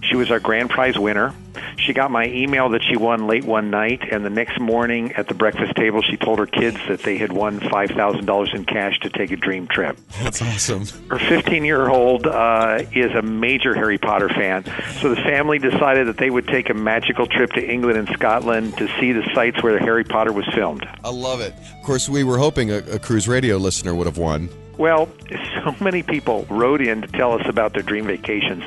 She 0.02 0.16
was 0.16 0.32
our 0.32 0.40
grand 0.40 0.70
prize 0.70 0.98
winner. 0.98 1.34
She 1.78 1.92
got 1.94 2.12
my 2.12 2.26
email 2.28 2.70
that 2.70 2.82
she 2.84 2.96
won 2.98 3.28
late 3.28 3.44
one 3.44 3.70
night, 3.70 4.02
and 4.12 4.24
the 4.24 4.30
next 4.30 4.60
morning 4.60 5.12
at 5.14 5.28
the 5.28 5.34
breakfast 5.34 5.76
table, 5.76 6.02
she 6.02 6.16
told 6.18 6.40
her 6.40 6.46
kids 6.46 6.78
that 6.88 7.02
they 7.02 7.18
had 7.18 7.32
won 7.32 7.60
five 7.60 7.90
thousand 7.90 8.26
dollars 8.26 8.52
in 8.54 8.64
cash 8.64 9.00
to 9.00 9.10
take 9.10 9.32
a 9.32 9.36
dream 9.36 9.68
trip. 9.68 9.98
That's 10.22 10.42
awesome. 10.42 10.86
Her 11.10 11.20
15 11.20 11.66
year 11.66 11.90
old 11.90 12.28
uh, 12.28 12.84
is 12.94 13.12
a 13.14 13.22
major 13.22 13.74
Harry 13.74 13.98
Potter 13.98 14.30
fan, 14.30 14.64
so 15.02 15.10
the 15.10 15.22
family 15.22 15.60
decided 15.60 16.08
that 16.08 16.18
they 16.18 16.30
would 16.30 16.48
take 16.48 16.70
a 16.70 16.74
magical 16.74 17.26
trip 17.28 17.52
to 17.54 17.64
England 17.64 17.98
and 17.98 18.10
Scotland 18.10 18.78
to 18.78 18.88
see 19.00 19.12
the 19.12 19.28
sites 19.34 19.62
where 19.62 19.78
Harry 19.80 20.04
Potter 20.04 20.32
was 20.32 20.46
filmed. 20.54 20.88
I 21.04 21.10
love 21.10 21.42
it. 21.42 21.54
Of 21.54 21.84
course, 21.84 22.08
we 22.08 22.24
were 22.24 22.38
hoping 22.38 22.70
a, 22.72 22.78
a 22.78 23.00
cruise 23.00 23.17
radio 23.26 23.56
listener 23.56 23.96
would 23.96 24.06
have 24.06 24.18
won. 24.18 24.50
Well, 24.78 25.08
so 25.64 25.74
many 25.80 26.04
people 26.04 26.46
wrote 26.50 26.82
in 26.82 27.04
to 27.04 27.08
tell 27.08 27.32
us 27.32 27.48
about 27.48 27.72
their 27.72 27.84
dream 27.84 28.06
vacations 28.06 28.66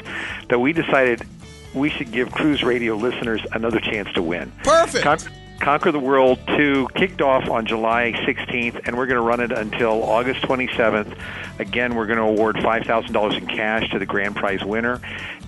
that 0.49 0.61
we 0.61 0.73
decided 0.73 1.27
we 1.75 1.91
should 1.91 2.11
give 2.11 2.33
cruise 2.33 2.63
radio 2.63 2.97
listeners 2.97 3.45
another 3.53 3.81
chance 3.81 4.11
to 4.15 4.23
win. 4.23 4.51
Perfect. 4.65 5.05
Con- 5.05 5.19
Conquer 5.61 5.93
the 5.93 6.01
World 6.01 6.39
2 6.57 6.89
kicked 6.95 7.21
off 7.21 7.51
on 7.51 7.67
July 7.67 8.13
16th, 8.27 8.87
and 8.87 8.97
we're 8.97 9.07
going 9.07 9.17
to 9.17 9.23
run 9.23 9.41
it 9.41 9.53
until 9.53 10.03
August 10.03 10.41
27th. 10.43 11.17
Again, 11.59 11.95
we're 11.95 12.07
going 12.07 12.19
to 12.19 12.25
award 12.25 12.57
$5,000 12.57 13.39
in 13.39 13.47
cash 13.47 13.91
to 13.91 13.99
the 13.99 14.07
grand 14.07 14.37
prize 14.37 14.65
winner, 14.65 15.01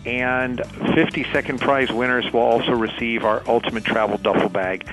and 0.04 0.64
50 0.94 1.24
second 1.32 1.60
prize 1.60 1.90
winners 1.90 2.30
will 2.30 2.40
also 2.40 2.72
receive 2.72 3.24
our 3.24 3.42
Ultimate 3.46 3.84
Travel 3.84 4.18
Duffel 4.18 4.50
Bag. 4.50 4.86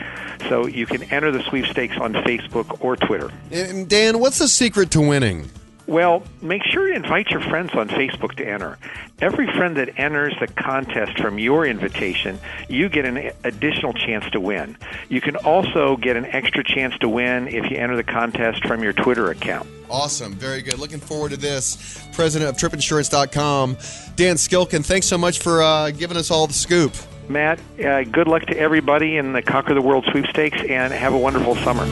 So 0.48 0.68
you 0.68 0.86
can 0.86 1.04
enter 1.04 1.32
the 1.32 1.44
sweepstakes 1.44 1.98
on 1.98 2.14
Facebook 2.14 2.82
or 2.82 2.96
Twitter. 2.96 3.30
And 3.52 3.90
Dan, 3.90 4.20
what's 4.20 4.40
the 4.40 4.48
secret 4.48 4.90
to 4.92 5.02
winning? 5.02 5.50
Well, 5.90 6.22
make 6.40 6.64
sure 6.66 6.88
you 6.88 6.94
invite 6.94 7.32
your 7.32 7.42
friends 7.42 7.74
on 7.74 7.90
Facebook 7.90 8.36
to 8.36 8.48
enter. 8.48 8.78
Every 9.22 9.48
friend 9.48 9.76
that 9.78 9.98
enters 10.00 10.36
the 10.40 10.46
contest 10.46 11.18
from 11.18 11.40
your 11.40 11.66
invitation, 11.66 12.38
you 12.68 12.90
get 12.90 13.06
an 13.06 13.32
additional 13.44 13.94
chance 13.94 14.30
to 14.34 14.40
win. 14.40 14.78
You 15.10 15.20
can 15.20 15.36
also 15.38 15.98
get 15.98 16.16
an 16.16 16.28
extra 16.28 16.64
chance 16.64 16.96
to 17.00 17.10
win 17.10 17.48
if 17.48 17.72
you 17.72 17.78
enter 17.78 17.96
the 17.96 18.04
contest 18.04 18.64
from 18.68 18.84
your 18.84 18.94
Twitter 18.94 19.32
account. 19.32 19.68
Awesome. 19.90 20.34
Very 20.34 20.62
good. 20.62 20.78
Looking 20.78 21.00
forward 21.00 21.32
to 21.32 21.38
this. 21.38 22.00
President 22.14 22.52
of 22.52 22.56
tripinsurance.com, 22.56 23.76
Dan 24.16 24.38
Skilkin, 24.38 24.84
thanks 24.84 25.08
so 25.08 25.18
much 25.18 25.40
for 25.40 25.64
uh, 25.64 25.90
giving 25.90 26.18
us 26.18 26.30
all 26.30 26.46
the 26.46 26.54
scoop. 26.54 26.94
Matt, 27.30 27.60
uh, 27.84 28.04
good 28.04 28.28
luck 28.28 28.44
to 28.44 28.56
everybody 28.56 29.18
in 29.18 29.34
the 29.34 29.42
Conquer 29.42 29.74
the 29.74 29.82
World 29.82 30.06
sweepstakes 30.12 30.60
and 30.70 30.94
have 30.94 31.14
a 31.14 31.18
wonderful 31.18 31.56
summer. 31.56 31.88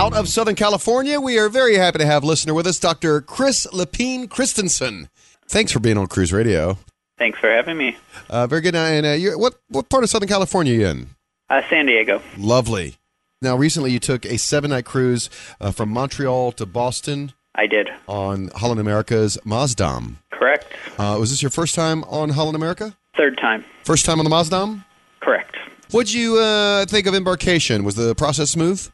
Out 0.00 0.14
of 0.14 0.30
Southern 0.30 0.54
California, 0.54 1.20
we 1.20 1.38
are 1.38 1.50
very 1.50 1.76
happy 1.76 1.98
to 1.98 2.06
have 2.06 2.24
listener 2.24 2.54
with 2.54 2.66
us, 2.66 2.78
Dr. 2.78 3.20
Chris 3.20 3.66
Lapine 3.66 4.30
Christensen. 4.30 5.10
Thanks 5.46 5.72
for 5.72 5.78
being 5.78 5.98
on 5.98 6.06
Cruise 6.06 6.32
Radio. 6.32 6.78
Thanks 7.18 7.38
for 7.38 7.50
having 7.50 7.76
me. 7.76 7.98
Uh, 8.30 8.46
very 8.46 8.62
good. 8.62 8.74
And 8.74 9.04
uh, 9.04 9.10
you're, 9.10 9.36
what 9.36 9.56
what 9.68 9.90
part 9.90 10.02
of 10.02 10.08
Southern 10.08 10.30
California 10.30 10.72
are 10.72 10.76
you 10.76 10.86
in? 10.86 11.10
Uh, 11.50 11.60
San 11.68 11.84
Diego. 11.84 12.22
Lovely. 12.38 12.96
Now, 13.42 13.56
recently 13.56 13.90
you 13.92 13.98
took 13.98 14.24
a 14.24 14.38
seven 14.38 14.70
night 14.70 14.86
cruise 14.86 15.28
uh, 15.60 15.70
from 15.70 15.90
Montreal 15.90 16.52
to 16.52 16.64
Boston 16.64 17.34
I 17.54 17.66
did. 17.66 17.90
on 18.08 18.48
Holland 18.54 18.80
America's 18.80 19.36
Maasdam. 19.44 20.14
Correct. 20.30 20.66
Uh, 20.96 21.18
was 21.20 21.28
this 21.28 21.42
your 21.42 21.50
first 21.50 21.74
time 21.74 22.04
on 22.04 22.30
Holland 22.30 22.56
America? 22.56 22.96
Third 23.18 23.36
time. 23.36 23.66
First 23.84 24.06
time 24.06 24.18
on 24.18 24.24
the 24.24 24.30
Maasdam? 24.30 24.82
Correct. 25.20 25.56
What'd 25.90 26.14
you 26.14 26.38
uh, 26.38 26.86
think 26.86 27.06
of 27.06 27.14
embarkation? 27.14 27.84
Was 27.84 27.96
the 27.96 28.14
process 28.14 28.48
smooth? 28.48 28.88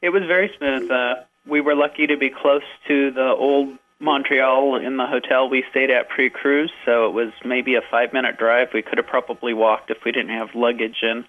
It 0.00 0.10
was 0.10 0.22
very 0.26 0.50
smooth. 0.56 0.90
Uh, 0.90 1.16
we 1.46 1.60
were 1.60 1.74
lucky 1.74 2.06
to 2.06 2.16
be 2.16 2.30
close 2.30 2.62
to 2.86 3.10
the 3.10 3.28
old 3.28 3.76
Montreal 4.00 4.76
in 4.76 4.96
the 4.96 5.06
hotel 5.06 5.48
we 5.48 5.64
stayed 5.70 5.90
at 5.90 6.08
pre-cruise, 6.08 6.70
so 6.84 7.06
it 7.06 7.12
was 7.12 7.32
maybe 7.44 7.74
a 7.74 7.80
five-minute 7.90 8.38
drive. 8.38 8.68
We 8.72 8.82
could 8.82 8.98
have 8.98 9.08
probably 9.08 9.54
walked 9.54 9.90
if 9.90 10.04
we 10.04 10.12
didn't 10.12 10.36
have 10.36 10.54
luggage 10.54 10.98
and 11.02 11.24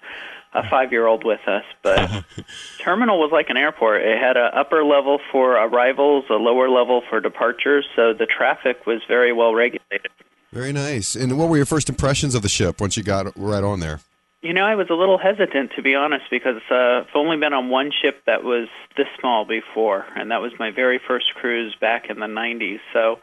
a 0.52 0.68
five-year-old 0.68 1.24
with 1.24 1.40
us. 1.48 1.64
But 1.82 2.24
terminal 2.78 3.18
was 3.18 3.32
like 3.32 3.50
an 3.50 3.56
airport. 3.56 4.02
It 4.02 4.18
had 4.18 4.36
an 4.36 4.50
upper 4.54 4.84
level 4.84 5.18
for 5.32 5.52
arrivals, 5.52 6.26
a 6.30 6.34
lower 6.34 6.68
level 6.68 7.02
for 7.08 7.20
departures, 7.20 7.86
so 7.96 8.12
the 8.12 8.26
traffic 8.26 8.86
was 8.86 9.00
very 9.08 9.32
well 9.32 9.52
regulated. 9.52 10.10
Very 10.52 10.72
nice. 10.72 11.14
And 11.16 11.38
what 11.38 11.48
were 11.48 11.56
your 11.56 11.66
first 11.66 11.88
impressions 11.88 12.34
of 12.34 12.42
the 12.42 12.48
ship 12.48 12.80
once 12.80 12.96
you 12.96 13.02
got 13.02 13.26
right 13.36 13.62
on 13.64 13.80
there? 13.80 14.00
You 14.42 14.54
know, 14.54 14.64
I 14.64 14.74
was 14.74 14.88
a 14.88 14.94
little 14.94 15.18
hesitant 15.18 15.72
to 15.76 15.82
be 15.82 15.94
honest 15.94 16.24
because 16.30 16.62
uh, 16.70 17.04
I've 17.04 17.14
only 17.14 17.36
been 17.36 17.52
on 17.52 17.68
one 17.68 17.90
ship 17.90 18.22
that 18.24 18.42
was 18.42 18.68
this 18.96 19.06
small 19.18 19.44
before, 19.44 20.06
and 20.16 20.30
that 20.30 20.40
was 20.40 20.52
my 20.58 20.70
very 20.70 20.98
first 20.98 21.34
cruise 21.34 21.74
back 21.78 22.08
in 22.08 22.18
the 22.18 22.26
90s. 22.26 22.80
So 22.94 23.18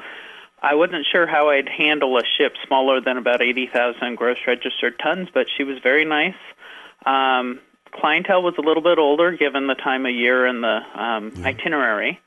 I 0.62 0.76
wasn't 0.76 1.08
sure 1.12 1.26
how 1.26 1.50
I'd 1.50 1.70
handle 1.70 2.18
a 2.18 2.24
ship 2.38 2.54
smaller 2.68 3.02
than 3.02 3.18
about 3.18 3.42
80,000 3.42 4.16
gross 4.16 4.38
registered 4.46 5.00
tons, 5.00 5.30
but 5.34 5.48
she 5.56 5.64
was 5.64 5.80
very 5.82 6.06
nice. 6.06 6.36
Um, 7.04 7.62
clientele 7.92 8.44
was 8.44 8.56
a 8.60 8.62
little 8.62 8.84
bit 8.84 9.00
older 9.00 9.32
given 9.32 9.66
the 9.66 9.76
time 9.76 10.06
of 10.06 10.14
year 10.14 10.46
and 10.46 10.64
the 10.64 10.80
um, 10.94 11.34
itinerary, 11.44 12.20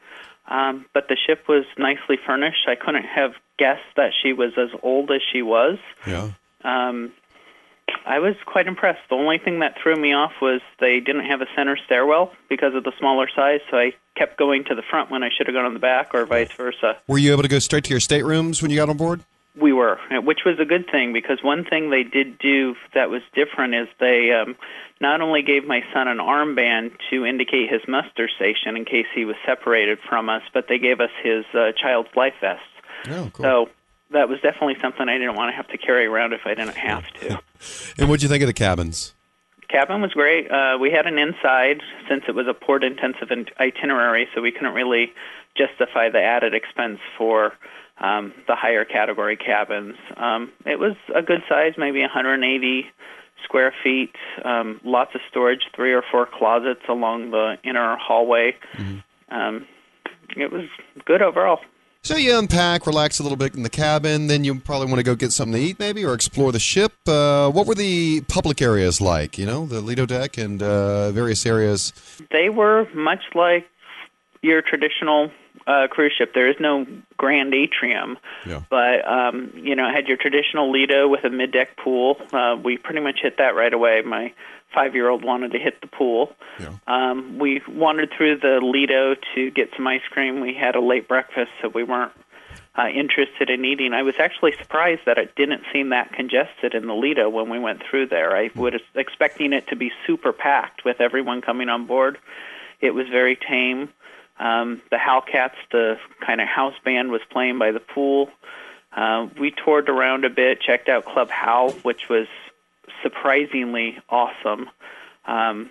um, 0.48 0.86
but 0.92 1.06
the 1.08 1.16
ship 1.26 1.48
was 1.48 1.64
nicely 1.78 2.18
furnished. 2.26 2.66
I 2.68 2.74
couldn't 2.74 3.04
have 3.04 3.32
guessed 3.56 3.82
that 3.96 4.10
she 4.20 4.32
was 4.32 4.52
as 4.56 4.70
old 4.82 5.10
as 5.10 5.20
she 5.32 5.42
was. 5.42 5.78
Yeah. 6.06 6.30
Um, 6.64 7.12
I 8.06 8.18
was 8.18 8.34
quite 8.46 8.66
impressed. 8.66 9.00
The 9.08 9.16
only 9.16 9.38
thing 9.38 9.60
that 9.60 9.76
threw 9.82 9.96
me 9.96 10.12
off 10.12 10.32
was 10.40 10.60
they 10.80 11.00
didn't 11.00 11.26
have 11.26 11.40
a 11.40 11.46
center 11.56 11.76
stairwell 11.76 12.32
because 12.48 12.74
of 12.74 12.84
the 12.84 12.92
smaller 12.98 13.28
size, 13.34 13.60
so 13.70 13.76
I 13.76 13.92
kept 14.16 14.38
going 14.38 14.64
to 14.64 14.74
the 14.74 14.82
front 14.82 15.10
when 15.10 15.22
I 15.22 15.30
should 15.30 15.46
have 15.46 15.54
gone 15.54 15.64
on 15.64 15.74
the 15.74 15.80
back, 15.80 16.14
or 16.14 16.26
vice 16.26 16.52
versa. 16.52 16.98
Were 17.06 17.18
you 17.18 17.32
able 17.32 17.42
to 17.42 17.48
go 17.48 17.58
straight 17.58 17.84
to 17.84 17.90
your 17.90 18.00
staterooms 18.00 18.62
when 18.62 18.70
you 18.70 18.76
got 18.76 18.88
on 18.88 18.96
board? 18.96 19.20
We 19.60 19.72
were, 19.72 19.98
which 20.22 20.40
was 20.46 20.58
a 20.60 20.64
good 20.64 20.86
thing 20.90 21.12
because 21.12 21.42
one 21.42 21.64
thing 21.64 21.90
they 21.90 22.04
did 22.04 22.38
do 22.38 22.76
that 22.94 23.10
was 23.10 23.20
different 23.34 23.74
is 23.74 23.88
they 23.98 24.30
um, 24.32 24.56
not 25.00 25.20
only 25.20 25.42
gave 25.42 25.66
my 25.66 25.82
son 25.92 26.06
an 26.06 26.18
armband 26.18 26.92
to 27.10 27.26
indicate 27.26 27.68
his 27.70 27.80
muster 27.88 28.28
station 28.28 28.76
in 28.76 28.84
case 28.84 29.06
he 29.12 29.24
was 29.24 29.36
separated 29.44 29.98
from 30.08 30.28
us, 30.28 30.42
but 30.54 30.66
they 30.68 30.78
gave 30.78 31.00
us 31.00 31.10
his 31.22 31.44
uh, 31.52 31.72
child's 31.72 32.10
life 32.14 32.34
vest. 32.40 32.62
Oh, 33.08 33.30
cool. 33.32 33.44
So 33.44 33.68
that 34.12 34.28
was 34.28 34.40
definitely 34.40 34.76
something 34.80 35.08
I 35.08 35.18
didn't 35.18 35.36
want 35.36 35.52
to 35.52 35.56
have 35.56 35.68
to 35.68 35.78
carry 35.78 36.06
around 36.06 36.32
if 36.32 36.40
I 36.44 36.54
didn't 36.54 36.76
have 36.76 37.04
to. 37.20 37.40
And 37.98 38.08
what'd 38.08 38.22
you 38.22 38.28
think 38.30 38.42
of 38.42 38.46
the 38.46 38.54
cabins? 38.54 39.12
Cabin 39.68 40.00
was 40.00 40.12
great. 40.14 40.50
Uh, 40.50 40.78
we 40.80 40.90
had 40.90 41.06
an 41.06 41.18
inside 41.18 41.82
since 42.08 42.24
it 42.26 42.34
was 42.34 42.46
a 42.48 42.54
port 42.54 42.82
intensive 42.82 43.28
itinerary, 43.60 44.28
so 44.34 44.40
we 44.40 44.50
couldn't 44.50 44.72
really 44.72 45.12
justify 45.54 46.08
the 46.08 46.20
added 46.22 46.54
expense 46.54 47.00
for 47.18 47.52
um, 47.98 48.32
the 48.48 48.56
higher 48.56 48.86
category 48.86 49.36
cabins. 49.36 49.96
Um, 50.16 50.50
it 50.64 50.78
was 50.78 50.96
a 51.14 51.20
good 51.20 51.42
size, 51.50 51.74
maybe 51.76 52.00
180 52.00 52.86
square 53.44 53.74
feet, 53.82 54.14
um, 54.44 54.80
lots 54.84 55.14
of 55.14 55.20
storage, 55.28 55.62
three 55.76 55.92
or 55.92 56.02
four 56.10 56.26
closets 56.26 56.82
along 56.88 57.30
the 57.30 57.56
inner 57.62 57.96
hallway. 57.96 58.56
Um, 59.30 59.66
it 60.36 60.50
was 60.50 60.64
good 61.04 61.22
overall. 61.22 61.60
So 62.02 62.16
you 62.16 62.38
unpack, 62.38 62.86
relax 62.86 63.18
a 63.18 63.22
little 63.22 63.36
bit 63.36 63.54
in 63.54 63.62
the 63.62 63.70
cabin, 63.70 64.26
then 64.26 64.42
you 64.42 64.54
probably 64.54 64.86
want 64.86 65.00
to 65.00 65.02
go 65.02 65.14
get 65.14 65.32
something 65.32 65.52
to 65.52 65.60
eat, 65.60 65.78
maybe, 65.78 66.02
or 66.02 66.14
explore 66.14 66.50
the 66.50 66.58
ship. 66.58 66.92
Uh, 67.06 67.50
what 67.50 67.66
were 67.66 67.74
the 67.74 68.22
public 68.22 68.62
areas 68.62 69.02
like? 69.02 69.36
You 69.36 69.44
know, 69.44 69.66
the 69.66 69.82
Lido 69.82 70.06
deck 70.06 70.38
and 70.38 70.62
uh, 70.62 71.10
various 71.10 71.44
areas. 71.44 71.92
They 72.32 72.48
were 72.48 72.88
much 72.94 73.22
like 73.34 73.68
your 74.40 74.62
traditional 74.62 75.30
uh, 75.66 75.86
cruise 75.88 76.12
ship. 76.16 76.32
There 76.34 76.48
is 76.48 76.56
no 76.60 76.86
grand 77.16 77.54
atrium, 77.54 78.18
Yeah. 78.46 78.62
but 78.70 79.06
um, 79.06 79.52
you 79.54 79.76
know, 79.76 79.88
it 79.88 79.94
had 79.94 80.06
your 80.08 80.16
traditional 80.16 80.70
Lido 80.70 81.08
with 81.08 81.24
a 81.24 81.30
mid-deck 81.30 81.76
pool. 81.76 82.16
Uh, 82.32 82.56
we 82.62 82.76
pretty 82.76 83.00
much 83.00 83.20
hit 83.22 83.38
that 83.38 83.54
right 83.54 83.72
away. 83.72 84.02
My 84.04 84.32
five-year-old 84.74 85.24
wanted 85.24 85.52
to 85.52 85.58
hit 85.58 85.80
the 85.80 85.86
pool. 85.88 86.32
Yeah. 86.58 86.72
Um, 86.86 87.38
we 87.38 87.60
wandered 87.68 88.10
through 88.16 88.38
the 88.38 88.60
Lido 88.62 89.16
to 89.34 89.50
get 89.50 89.70
some 89.76 89.86
ice 89.86 90.02
cream. 90.10 90.40
We 90.40 90.54
had 90.54 90.76
a 90.76 90.80
late 90.80 91.08
breakfast, 91.08 91.50
so 91.60 91.68
we 91.68 91.82
weren't 91.82 92.12
uh, 92.78 92.86
interested 92.86 93.50
in 93.50 93.64
eating. 93.64 93.92
I 93.92 94.02
was 94.02 94.14
actually 94.20 94.52
surprised 94.60 95.02
that 95.06 95.18
it 95.18 95.34
didn't 95.34 95.62
seem 95.72 95.88
that 95.90 96.12
congested 96.12 96.74
in 96.74 96.86
the 96.86 96.94
Lido 96.94 97.28
when 97.28 97.50
we 97.50 97.58
went 97.58 97.82
through 97.82 98.06
there. 98.06 98.36
I 98.36 98.50
was 98.54 98.80
expecting 98.94 99.52
it 99.52 99.66
to 99.68 99.76
be 99.76 99.90
super 100.06 100.32
packed 100.32 100.84
with 100.84 101.00
everyone 101.00 101.42
coming 101.42 101.68
on 101.68 101.86
board. 101.86 102.18
It 102.80 102.92
was 102.92 103.08
very 103.08 103.36
tame. 103.36 103.90
Um, 104.40 104.80
the 104.90 104.96
Howcats, 104.96 105.54
the 105.70 105.98
kind 106.26 106.40
of 106.40 106.48
house 106.48 106.74
band, 106.82 107.10
was 107.10 107.20
playing 107.30 107.58
by 107.58 107.72
the 107.72 107.80
pool. 107.80 108.30
Uh, 108.96 109.28
we 109.38 109.52
toured 109.52 109.88
around 109.88 110.24
a 110.24 110.30
bit, 110.30 110.60
checked 110.60 110.88
out 110.88 111.04
Club 111.04 111.30
HAL, 111.30 111.72
which 111.82 112.08
was 112.08 112.26
surprisingly 113.02 113.98
awesome. 114.08 114.70
Um, 115.26 115.68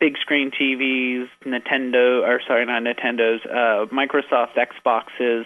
big 0.00 0.16
screen 0.18 0.50
TVs, 0.50 1.28
Nintendo, 1.44 2.26
or 2.26 2.40
sorry, 2.46 2.64
not 2.64 2.82
Nintendo's, 2.82 3.44
uh, 3.44 3.86
Microsoft 3.94 4.54
Xboxes. 4.56 5.44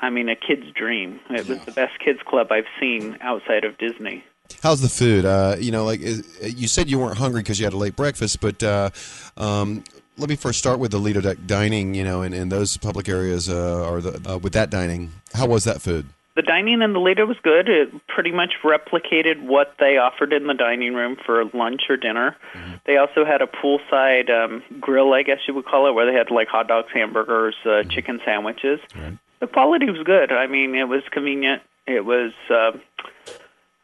I 0.00 0.10
mean, 0.10 0.28
a 0.28 0.36
kid's 0.36 0.70
dream. 0.74 1.18
It 1.28 1.48
was 1.48 1.64
the 1.64 1.72
best 1.72 1.98
kids 1.98 2.20
club 2.24 2.52
I've 2.52 2.66
seen 2.78 3.18
outside 3.20 3.64
of 3.64 3.78
Disney. 3.78 4.24
How's 4.62 4.80
the 4.80 4.88
food? 4.88 5.24
Uh, 5.24 5.56
you 5.58 5.72
know, 5.72 5.84
like 5.84 6.00
you 6.00 6.68
said, 6.68 6.88
you 6.88 6.98
weren't 6.98 7.18
hungry 7.18 7.42
because 7.42 7.58
you 7.58 7.64
had 7.64 7.72
a 7.72 7.78
late 7.78 7.96
breakfast, 7.96 8.40
but 8.40 8.62
uh, 8.62 8.90
um, 9.36 9.82
let 10.16 10.28
me 10.28 10.36
first 10.36 10.58
start 10.58 10.78
with 10.78 10.90
the 10.90 10.98
Lido 10.98 11.20
Deck 11.20 11.38
dining. 11.46 11.94
You 11.94 12.04
know, 12.04 12.22
in, 12.22 12.32
in 12.32 12.48
those 12.48 12.76
public 12.76 13.08
areas 13.08 13.48
uh, 13.48 13.88
or 13.88 14.00
the, 14.00 14.34
uh, 14.34 14.38
with 14.38 14.52
that 14.52 14.70
dining, 14.70 15.12
how 15.32 15.46
was 15.46 15.64
that 15.64 15.82
food? 15.82 16.06
The 16.36 16.42
dining 16.42 16.82
in 16.82 16.92
the 16.92 16.98
Lido 16.98 17.26
was 17.26 17.36
good. 17.44 17.68
It 17.68 17.92
pretty 18.08 18.32
much 18.32 18.54
replicated 18.64 19.40
what 19.42 19.74
they 19.78 19.98
offered 19.98 20.32
in 20.32 20.48
the 20.48 20.54
dining 20.54 20.92
room 20.94 21.16
for 21.24 21.44
lunch 21.54 21.82
or 21.88 21.96
dinner. 21.96 22.36
Mm-hmm. 22.54 22.72
They 22.86 22.96
also 22.96 23.24
had 23.24 23.40
a 23.40 23.46
poolside 23.46 24.30
um, 24.30 24.62
grill, 24.80 25.12
I 25.12 25.22
guess 25.22 25.38
you 25.46 25.54
would 25.54 25.64
call 25.64 25.86
it, 25.88 25.92
where 25.92 26.10
they 26.10 26.18
had 26.18 26.32
like 26.32 26.48
hot 26.48 26.66
dogs, 26.66 26.88
hamburgers, 26.92 27.54
uh, 27.64 27.68
mm-hmm. 27.68 27.90
chicken 27.90 28.20
sandwiches. 28.24 28.80
Right. 28.96 29.16
The 29.38 29.46
quality 29.46 29.86
was 29.88 30.02
good. 30.04 30.32
I 30.32 30.48
mean, 30.48 30.74
it 30.74 30.88
was 30.88 31.02
convenient. 31.12 31.62
It 31.86 32.04
was 32.04 32.32
uh, 32.50 32.72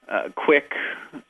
uh, 0.09 0.31
quick. 0.35 0.73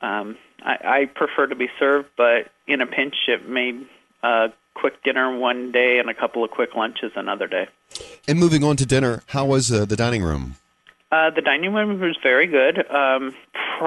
Um, 0.01 0.37
I, 0.63 0.77
I 0.83 1.05
prefer 1.05 1.45
to 1.45 1.55
be 1.55 1.67
served, 1.77 2.09
but 2.17 2.49
in 2.65 2.81
a 2.81 2.87
pinch, 2.87 3.15
it 3.27 3.47
made 3.47 3.85
a 4.23 4.51
quick 4.81 5.03
dinner 5.03 5.37
one 5.37 5.71
day 5.71 5.99
and 5.99 6.09
a 6.09 6.13
couple 6.13 6.43
of 6.43 6.49
quick 6.49 6.75
lunches 6.75 7.11
another 7.15 7.47
day. 7.47 7.67
And 8.27 8.39
moving 8.39 8.63
on 8.63 8.75
to 8.77 8.85
dinner, 8.85 9.21
how 9.27 9.45
was 9.45 9.71
uh, 9.71 9.85
the 9.85 9.95
dining 9.95 10.23
room? 10.23 10.55
Uh, 11.11 11.29
the 11.29 11.41
dining 11.41 11.73
room 11.73 11.99
was 11.99 12.17
very 12.23 12.47
good. 12.47 12.79
Um, 12.89 13.35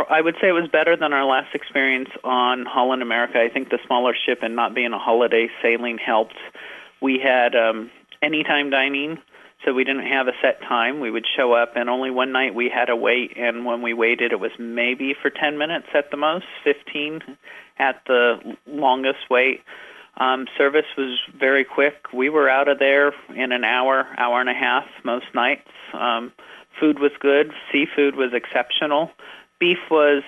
I 0.09 0.21
would 0.21 0.37
say 0.41 0.49
it 0.49 0.53
was 0.53 0.69
better 0.71 0.97
than 0.97 1.13
our 1.13 1.25
last 1.25 1.55
experience 1.55 2.11
on 2.23 2.65
Holland 2.65 3.03
America. 3.03 3.41
I 3.41 3.49
think 3.49 3.71
the 3.71 3.79
smaller 3.87 4.15
ship 4.15 4.41
and 4.43 4.55
not 4.55 4.75
being 4.75 4.93
a 4.93 4.99
holiday 4.99 5.49
sailing 5.61 5.99
helped. 5.99 6.37
We 7.01 7.19
had 7.19 7.57
um, 7.57 7.91
anytime 8.23 8.71
dining, 8.71 9.19
so 9.65 9.73
we 9.73 9.85
didn't 9.85 10.07
have 10.07 10.29
a 10.29 10.33
set 10.43 10.61
time. 10.61 11.01
We 11.01 11.11
would 11.11 11.27
show 11.37 11.55
up, 11.55 11.77
and 11.77 11.89
only 11.89 12.11
one 12.11 12.31
night 12.31 12.55
we 12.55 12.69
had 12.69 12.87
to 12.87 12.97
wait. 12.97 13.37
And 13.37 13.65
when 13.65 13.83
we 13.83 13.95
waited, 13.95 14.31
it 14.33 14.39
was 14.39 14.53
maybe 14.59 15.15
for 15.21 15.31
10 15.31 15.59
minutes 15.59 15.87
at 15.95 16.11
the 16.11 16.17
most, 16.17 16.47
15 16.63 17.23
at 17.79 18.03
the 18.07 18.57
longest 18.67 19.31
wait. 19.31 19.63
Um, 20.17 20.47
service 20.57 20.87
was 20.97 21.19
very 21.39 21.65
quick. 21.65 22.13
We 22.13 22.29
were 22.29 22.49
out 22.49 22.69
of 22.69 22.79
there 22.79 23.13
in 23.35 23.53
an 23.53 23.65
hour, 23.65 24.07
hour 24.17 24.41
and 24.41 24.49
a 24.49 24.55
half 24.55 24.85
most 25.05 25.27
nights. 25.35 25.69
Um, 25.93 26.33
Food 26.79 26.99
was 26.99 27.13
good. 27.21 27.53
Seafood 27.71 28.17
was 28.17 28.33
exceptional. 28.33 29.11
Beef 29.61 29.79
was 29.91 30.23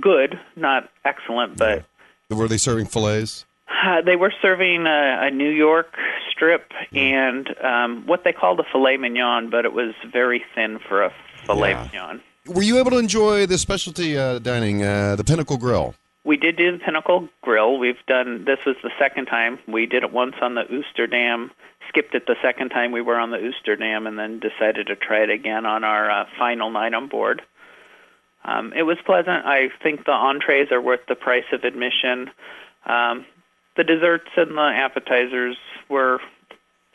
good, 0.00 0.40
not 0.56 0.88
excellent, 1.04 1.56
but. 1.56 1.84
Were 2.30 2.48
they 2.48 2.56
serving 2.56 2.86
fillets? 2.86 3.44
Uh, 3.68 4.00
they 4.00 4.16
were 4.16 4.32
serving 4.42 4.86
a, 4.86 5.26
a 5.26 5.30
New 5.30 5.50
York 5.50 5.96
strip 6.30 6.72
mm. 6.92 6.98
and 6.98 7.54
um, 7.62 8.06
what 8.06 8.24
they 8.24 8.32
called 8.32 8.58
a 8.60 8.64
filet 8.72 8.96
mignon, 8.96 9.50
but 9.50 9.64
it 9.64 9.72
was 9.72 9.94
very 10.10 10.44
thin 10.54 10.78
for 10.88 11.04
a 11.04 11.12
filet 11.44 11.70
yeah. 11.70 11.84
mignon. 11.84 12.22
Were 12.46 12.62
you 12.62 12.78
able 12.78 12.92
to 12.92 12.98
enjoy 12.98 13.46
the 13.46 13.58
specialty 13.58 14.16
uh, 14.16 14.38
dining, 14.38 14.82
uh, 14.82 15.16
the 15.16 15.24
Pinnacle 15.24 15.56
Grill? 15.56 15.94
We 16.26 16.36
did 16.36 16.56
do 16.56 16.72
the 16.72 16.78
Pinnacle 16.78 17.28
Grill. 17.40 17.78
We've 17.78 18.04
done 18.06 18.44
this 18.44 18.58
was 18.66 18.76
the 18.82 18.90
second 18.98 19.26
time. 19.26 19.58
We 19.68 19.86
did 19.86 20.02
it 20.02 20.12
once 20.12 20.34
on 20.42 20.54
the 20.54 20.64
Oosterdam 20.64 21.50
skipped 21.88 22.14
it 22.14 22.26
the 22.26 22.36
second 22.42 22.70
time 22.70 22.92
we 22.92 23.00
were 23.00 23.18
on 23.18 23.30
the 23.30 23.38
Oosterdam 23.38 24.06
and 24.06 24.18
then 24.18 24.40
decided 24.40 24.88
to 24.88 24.96
try 24.96 25.22
it 25.22 25.30
again 25.30 25.66
on 25.66 25.84
our 25.84 26.10
uh, 26.10 26.24
final 26.38 26.70
night 26.70 26.94
on 26.94 27.08
board. 27.08 27.42
Um, 28.44 28.72
it 28.76 28.82
was 28.82 28.98
pleasant. 29.04 29.44
I 29.44 29.68
think 29.82 30.04
the 30.04 30.12
entrees 30.12 30.70
are 30.70 30.80
worth 30.80 31.00
the 31.08 31.14
price 31.14 31.44
of 31.52 31.64
admission. 31.64 32.30
Um, 32.84 33.26
the 33.76 33.84
desserts 33.84 34.30
and 34.36 34.56
the 34.56 34.72
appetizers 34.74 35.56
were 35.88 36.20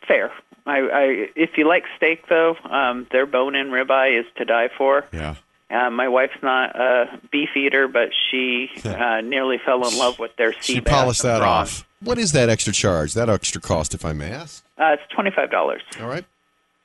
fair. 0.08 0.32
I, 0.66 0.78
I 0.78 1.04
if 1.36 1.52
you 1.58 1.68
like 1.68 1.84
steak 1.98 2.28
though, 2.30 2.56
um, 2.70 3.08
their 3.12 3.26
bone-in 3.26 3.68
ribeye 3.68 4.20
is 4.20 4.26
to 4.38 4.46
die 4.46 4.70
for. 4.78 5.06
Yeah. 5.12 5.36
Uh, 5.72 5.90
my 5.90 6.08
wife's 6.08 6.42
not 6.44 6.76
a 6.76 7.20
beef 7.32 7.56
eater, 7.56 7.88
but 7.88 8.10
she 8.30 8.70
uh, 8.84 9.22
nearly 9.22 9.58
fell 9.58 9.88
in 9.88 9.98
love 9.98 10.20
with 10.20 10.36
their 10.36 10.54
sea 10.62 10.76
She 10.76 10.82
polished 10.82 11.24
that 11.24 11.42
off. 11.42 11.88
What 12.02 12.18
is 12.18 12.32
that 12.34 12.50
extra 12.50 12.74
charge? 12.74 13.14
That 13.14 13.30
extra 13.30 13.62
cost, 13.62 13.94
if 13.94 14.04
I 14.04 14.14
may 14.14 14.32
ask? 14.32 14.64
Uh, 14.78 14.96
it's 15.00 15.04
twenty 15.14 15.32
five 15.32 15.52
dollars. 15.52 15.82
All 16.02 16.08
right. 16.08 16.26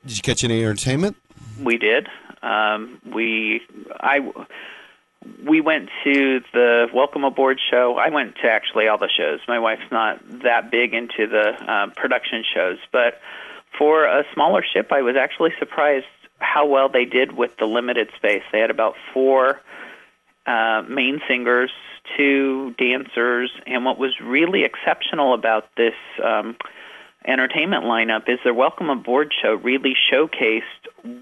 Did 0.05 0.15
you 0.15 0.21
catch 0.21 0.43
any 0.43 0.63
entertainment? 0.63 1.17
We 1.59 1.77
did. 1.77 2.07
Um, 2.43 3.01
we 3.13 3.61
I 3.99 4.31
we 5.45 5.59
went 5.59 5.89
to 6.03 6.41
the 6.53 6.87
Welcome 6.93 7.23
Aboard 7.23 7.59
show. 7.69 7.97
I 7.97 8.09
went 8.09 8.35
to 8.43 8.49
actually 8.49 8.87
all 8.87 8.97
the 8.97 9.09
shows. 9.09 9.39
My 9.47 9.59
wife's 9.59 9.91
not 9.91 10.19
that 10.43 10.71
big 10.71 10.93
into 10.93 11.27
the 11.27 11.49
uh, 11.49 11.87
production 11.95 12.43
shows, 12.53 12.77
but 12.91 13.19
for 13.77 14.05
a 14.05 14.23
smaller 14.33 14.63
ship, 14.63 14.91
I 14.91 15.01
was 15.01 15.15
actually 15.15 15.51
surprised 15.59 16.05
how 16.39 16.65
well 16.65 16.89
they 16.89 17.05
did 17.05 17.35
with 17.35 17.51
the 17.57 17.65
limited 17.65 18.09
space. 18.15 18.43
They 18.51 18.59
had 18.59 18.71
about 18.71 18.95
four 19.13 19.61
uh, 20.45 20.83
main 20.87 21.21
singers, 21.27 21.71
two 22.15 22.73
dancers, 22.77 23.51
and 23.65 23.83
what 23.85 23.97
was 23.97 24.19
really 24.21 24.63
exceptional 24.63 25.33
about 25.33 25.67
this 25.75 25.95
um, 26.23 26.55
entertainment 27.25 27.83
lineup 27.83 28.29
is 28.29 28.39
their 28.43 28.53
Welcome 28.53 28.89
Aboard 28.89 29.33
show 29.41 29.55
really 29.55 29.93
showcased 30.11 30.61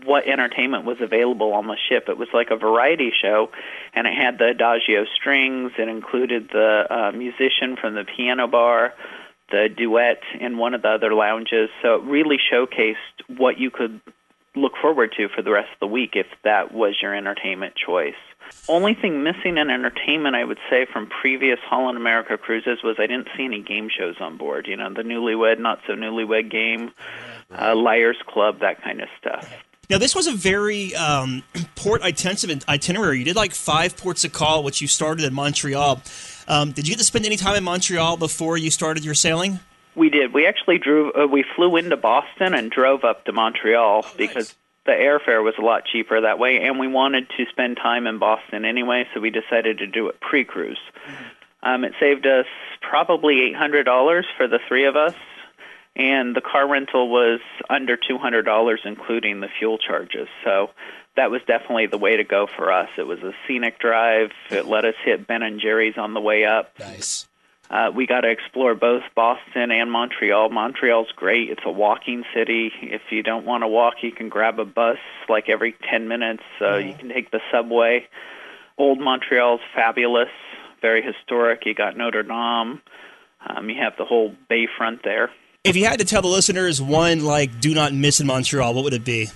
what 0.03 0.27
entertainment 0.27 0.85
was 0.85 0.97
available 1.01 1.53
on 1.53 1.67
the 1.67 1.77
ship. 1.89 2.05
It 2.07 2.17
was 2.17 2.27
like 2.33 2.51
a 2.51 2.55
variety 2.55 3.11
show, 3.19 3.49
and 3.93 4.05
it 4.05 4.13
had 4.13 4.37
the 4.37 4.49
Adagio 4.49 5.05
strings. 5.15 5.71
It 5.77 5.87
included 5.87 6.49
the 6.51 6.85
uh, 6.89 7.11
musician 7.11 7.75
from 7.79 7.95
the 7.95 8.05
piano 8.05 8.47
bar, 8.47 8.93
the 9.51 9.69
duet 9.75 10.21
in 10.39 10.57
one 10.57 10.73
of 10.73 10.83
the 10.83 10.89
other 10.89 11.13
lounges. 11.13 11.69
So 11.81 11.95
it 11.95 12.03
really 12.03 12.37
showcased 12.51 12.95
what 13.37 13.57
you 13.57 13.71
could 13.71 13.99
look 14.55 14.73
forward 14.81 15.13
to 15.17 15.27
for 15.29 15.41
the 15.41 15.51
rest 15.51 15.69
of 15.73 15.79
the 15.79 15.87
week 15.87 16.11
if 16.13 16.27
that 16.43 16.73
was 16.73 16.95
your 17.01 17.15
entertainment 17.15 17.75
choice. 17.75 18.15
Only 18.67 18.93
thing 18.93 19.23
missing 19.23 19.57
in 19.57 19.69
entertainment, 19.69 20.35
I 20.35 20.43
would 20.43 20.59
say, 20.69 20.85
from 20.91 21.07
previous 21.07 21.59
Holland 21.67 21.97
America 21.97 22.37
cruises 22.37 22.79
was 22.83 22.95
I 22.99 23.07
didn't 23.07 23.27
see 23.35 23.45
any 23.45 23.61
game 23.61 23.89
shows 23.89 24.15
on 24.19 24.37
board. 24.37 24.67
You 24.67 24.77
know, 24.77 24.93
the 24.93 25.01
Newlywed, 25.01 25.59
Not 25.59 25.79
So 25.87 25.93
Newlywed 25.93 26.51
Game, 26.51 26.91
uh, 27.51 27.75
Liars 27.75 28.17
Club, 28.27 28.59
that 28.59 28.83
kind 28.83 29.01
of 29.01 29.09
stuff. 29.19 29.51
Now, 29.89 29.99
this 29.99 30.15
was 30.15 30.27
a 30.27 30.31
very 30.31 30.95
um, 30.95 31.43
port 31.75 32.03
intensive 32.03 32.63
itinerary. 32.67 33.19
You 33.19 33.25
did 33.25 33.35
like 33.35 33.53
five 33.53 33.97
ports 33.97 34.23
of 34.23 34.31
call, 34.31 34.63
which 34.63 34.81
you 34.81 34.87
started 34.87 35.25
in 35.25 35.33
Montreal. 35.33 36.01
Um, 36.47 36.71
did 36.71 36.87
you 36.87 36.93
get 36.93 36.99
to 36.99 37.05
spend 37.05 37.25
any 37.25 37.37
time 37.37 37.55
in 37.55 37.63
Montreal 37.63 38.17
before 38.17 38.57
you 38.57 38.71
started 38.71 39.03
your 39.03 39.15
sailing? 39.15 39.59
We 39.95 40.09
did. 40.09 40.33
We 40.33 40.45
actually 40.47 40.79
drove. 40.79 41.13
Uh, 41.15 41.27
we 41.27 41.45
flew 41.55 41.77
into 41.77 41.97
Boston 41.97 42.53
and 42.53 42.69
drove 42.69 43.03
up 43.03 43.25
to 43.25 43.31
Montreal 43.31 44.03
oh, 44.05 44.11
because 44.17 44.49
nice 44.49 44.55
the 44.85 44.91
airfare 44.91 45.43
was 45.43 45.55
a 45.57 45.61
lot 45.61 45.83
cheaper 45.85 46.21
that 46.21 46.39
way, 46.39 46.61
and 46.61 46.79
we 46.79 46.87
wanted 46.87 47.27
to 47.37 47.45
spend 47.51 47.77
time 47.77 48.05
in 48.07 48.19
Boston 48.19 48.65
anyway, 48.65 49.05
so 49.13 49.19
we 49.19 49.31
decided 49.31 49.79
to 49.79 49.87
do 49.87 50.07
it 50.09 50.19
pre-cruise. 50.21 50.77
Mm-hmm. 51.07 51.23
Um, 51.67 51.83
it 51.83 51.93
saved 51.99 52.27
us 52.27 52.45
probably 52.81 53.41
eight 53.41 53.55
hundred 53.55 53.83
dollars 53.83 54.27
for 54.37 54.47
the 54.47 54.59
three 54.67 54.85
of 54.85 54.95
us, 54.95 55.15
and 55.95 56.35
the 56.35 56.41
car 56.41 56.67
rental 56.67 57.09
was 57.09 57.39
under 57.67 57.97
two 57.97 58.19
hundred 58.19 58.43
dollars, 58.43 58.81
including 58.85 59.39
the 59.39 59.47
fuel 59.57 59.79
charges. 59.79 60.27
So 60.43 60.69
that 61.15 61.31
was 61.31 61.41
definitely 61.47 61.87
the 61.87 61.97
way 61.97 62.17
to 62.17 62.23
go 62.23 62.47
for 62.55 62.71
us. 62.71 62.89
It 62.99 63.07
was 63.07 63.19
a 63.23 63.31
scenic 63.47 63.79
drive. 63.79 64.29
It 64.51 64.67
let 64.67 64.85
us 64.85 64.93
hit 65.03 65.25
Ben 65.25 65.41
and 65.41 65.59
Jerry's 65.59 65.97
on 65.97 66.13
the 66.13 66.21
way 66.21 66.45
up. 66.45 66.77
Nice. 66.79 67.27
Uh, 67.75 67.91
we 67.91 68.07
got 68.07 68.21
to 68.21 68.29
explore 68.29 68.73
both 68.73 69.03
Boston 69.15 69.69
and 69.69 69.91
Montreal. 69.91 70.47
Montreal's 70.49 71.11
great. 71.13 71.49
It's 71.49 71.63
a 71.65 71.71
walking 71.71 72.23
city. 72.33 72.71
If 72.81 73.01
you 73.09 73.21
don't 73.21 73.45
want 73.45 73.63
to 73.63 73.67
walk, 73.67 73.95
you 74.01 74.13
can 74.13 74.29
grab 74.29 74.59
a 74.59 74.65
bus 74.65 74.97
like 75.27 75.49
every 75.49 75.75
10 75.91 76.07
minutes. 76.07 76.43
Uh, 76.61 76.63
mm-hmm. 76.63 76.87
You 76.87 76.93
can 76.93 77.09
take 77.09 77.31
the 77.31 77.41
subway. 77.51 78.07
Old 78.77 79.01
Montreal's 79.01 79.59
fabulous, 79.73 80.29
very 80.81 81.01
historic. 81.01 81.65
You 81.65 81.73
got 81.73 81.97
Notre 81.97 82.23
Dame. 82.23 82.81
Um, 83.45 83.69
you 83.69 83.75
have 83.81 83.97
the 83.97 84.05
whole 84.05 84.33
bayfront 84.49 85.03
there. 85.03 85.29
If 85.65 85.75
you 85.75 85.83
had 85.83 85.99
to 85.99 86.05
tell 86.05 86.21
the 86.21 86.29
listeners 86.29 86.81
one, 86.81 87.25
like, 87.25 87.59
do 87.59 87.73
not 87.73 87.93
miss 87.93 88.21
in 88.21 88.27
Montreal, 88.27 88.73
what 88.73 88.85
would 88.85 88.93
it 88.93 89.03
be? 89.03 89.27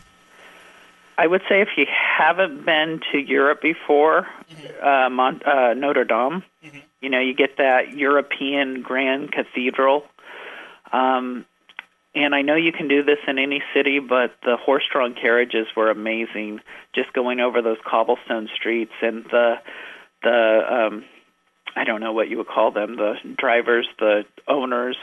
I 1.17 1.27
would 1.27 1.41
say 1.49 1.59
if 1.59 1.69
you 1.75 1.85
haven't 1.89 2.65
been 2.65 3.01
to 3.11 3.17
Europe 3.17 3.61
before, 3.61 4.27
mm-hmm. 4.49 4.85
uh, 4.85 5.09
Mon- 5.09 5.41
uh, 5.43 5.73
Notre 5.73 6.05
Dame. 6.05 6.43
Mm-hmm 6.63 6.79
you 7.01 7.09
know, 7.09 7.19
you 7.19 7.33
get 7.33 7.57
that 7.57 7.93
European 7.95 8.81
Grand 8.81 9.31
Cathedral. 9.31 10.03
Um, 10.91 11.45
and 12.15 12.33
I 12.33 12.41
know 12.41 12.55
you 12.55 12.71
can 12.71 12.87
do 12.87 13.03
this 13.03 13.19
in 13.27 13.37
any 13.37 13.61
city, 13.73 13.99
but 13.99 14.35
the 14.43 14.57
horse-drawn 14.57 15.13
carriages 15.13 15.67
were 15.75 15.91
amazing. 15.91 16.59
Just 16.93 17.13
going 17.13 17.39
over 17.39 17.61
those 17.61 17.77
cobblestone 17.85 18.49
streets 18.55 18.93
and 19.01 19.25
the 19.25 19.55
the 20.23 20.87
um, 20.87 21.05
I 21.75 21.83
don't 21.83 22.01
know 22.01 22.11
what 22.11 22.29
you 22.29 22.37
would 22.37 22.47
call 22.47 22.71
them, 22.71 22.95
the 22.97 23.13
drivers, 23.37 23.87
the 23.99 24.25
owners 24.47 24.97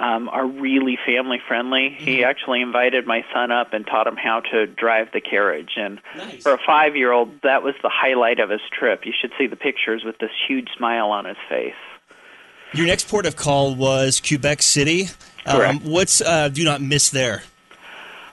um, 0.00 0.28
are 0.30 0.46
really 0.46 0.98
family 1.06 1.38
friendly. 1.46 1.90
Mm-hmm. 1.90 2.04
He 2.04 2.24
actually 2.24 2.62
invited 2.62 3.06
my 3.06 3.24
son 3.32 3.52
up 3.52 3.72
and 3.74 3.86
taught 3.86 4.06
him 4.06 4.16
how 4.16 4.40
to 4.50 4.66
drive 4.66 5.08
the 5.12 5.20
carriage. 5.20 5.72
And 5.76 6.00
nice. 6.16 6.42
for 6.42 6.52
a 6.52 6.58
five 6.66 6.96
year 6.96 7.12
old, 7.12 7.42
that 7.42 7.62
was 7.62 7.74
the 7.82 7.90
highlight 7.92 8.40
of 8.40 8.50
his 8.50 8.62
trip. 8.76 9.02
You 9.04 9.12
should 9.18 9.32
see 9.38 9.46
the 9.46 9.56
pictures 9.56 10.02
with 10.04 10.18
this 10.18 10.30
huge 10.48 10.68
smile 10.76 11.10
on 11.10 11.26
his 11.26 11.36
face. 11.48 11.74
Your 12.72 12.86
next 12.86 13.08
port 13.08 13.26
of 13.26 13.36
call 13.36 13.74
was 13.74 14.20
Quebec 14.20 14.62
City. 14.62 15.08
Um, 15.44 15.80
what's 15.80 16.20
uh, 16.20 16.48
do 16.48 16.64
not 16.64 16.80
miss 16.80 17.10
there? 17.10 17.42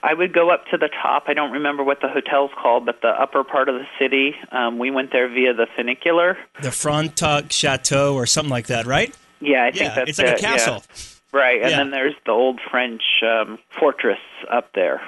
I 0.00 0.14
would 0.14 0.32
go 0.32 0.50
up 0.50 0.66
to 0.70 0.78
the 0.78 0.88
top. 1.02 1.24
I 1.26 1.34
don't 1.34 1.50
remember 1.50 1.82
what 1.82 2.00
the 2.00 2.08
hotel's 2.08 2.52
called, 2.62 2.86
but 2.86 3.02
the 3.02 3.08
upper 3.08 3.42
part 3.42 3.68
of 3.68 3.74
the 3.74 3.86
city. 3.98 4.36
Um, 4.52 4.78
we 4.78 4.92
went 4.92 5.10
there 5.10 5.28
via 5.28 5.54
the 5.54 5.66
funicular. 5.74 6.38
The 6.62 6.70
Frontenac 6.70 7.50
Chateau 7.50 8.14
or 8.14 8.24
something 8.26 8.50
like 8.50 8.68
that, 8.68 8.86
right? 8.86 9.14
Yeah, 9.40 9.64
I 9.64 9.70
think 9.72 9.82
Yeah, 9.82 9.94
that's 9.96 10.10
it's 10.10 10.18
like 10.18 10.38
a 10.38 10.40
castle. 10.40 10.84
yeah. 10.88 11.04
Right, 11.32 11.60
and 11.60 11.70
Yeah. 11.70 11.76
then 11.78 11.90
there's 11.90 12.14
the 12.24 12.32
old 12.32 12.58
French 12.70 13.02
um, 13.22 13.58
fortress 13.78 14.18
up 14.50 14.72
there, 14.74 15.02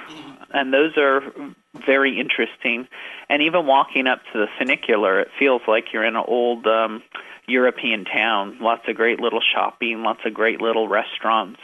and 0.53 0.71
those 0.73 0.95
are 0.97 1.23
very 1.85 2.19
interesting. 2.19 2.87
And 3.29 3.41
even 3.41 3.65
walking 3.65 4.05
up 4.07 4.19
to 4.33 4.39
the 4.39 4.47
funicular, 4.57 5.19
it 5.21 5.29
feels 5.39 5.61
like 5.67 5.93
you're 5.93 6.03
in 6.05 6.15
an 6.15 6.23
old 6.27 6.67
um, 6.67 7.01
European 7.47 8.05
town. 8.05 8.57
Lots 8.61 8.87
of 8.87 8.95
great 8.95 9.19
little 9.19 9.41
shopping, 9.41 10.03
lots 10.03 10.19
of 10.25 10.33
great 10.33 10.61
little 10.61 10.87
restaurants. 10.87 11.59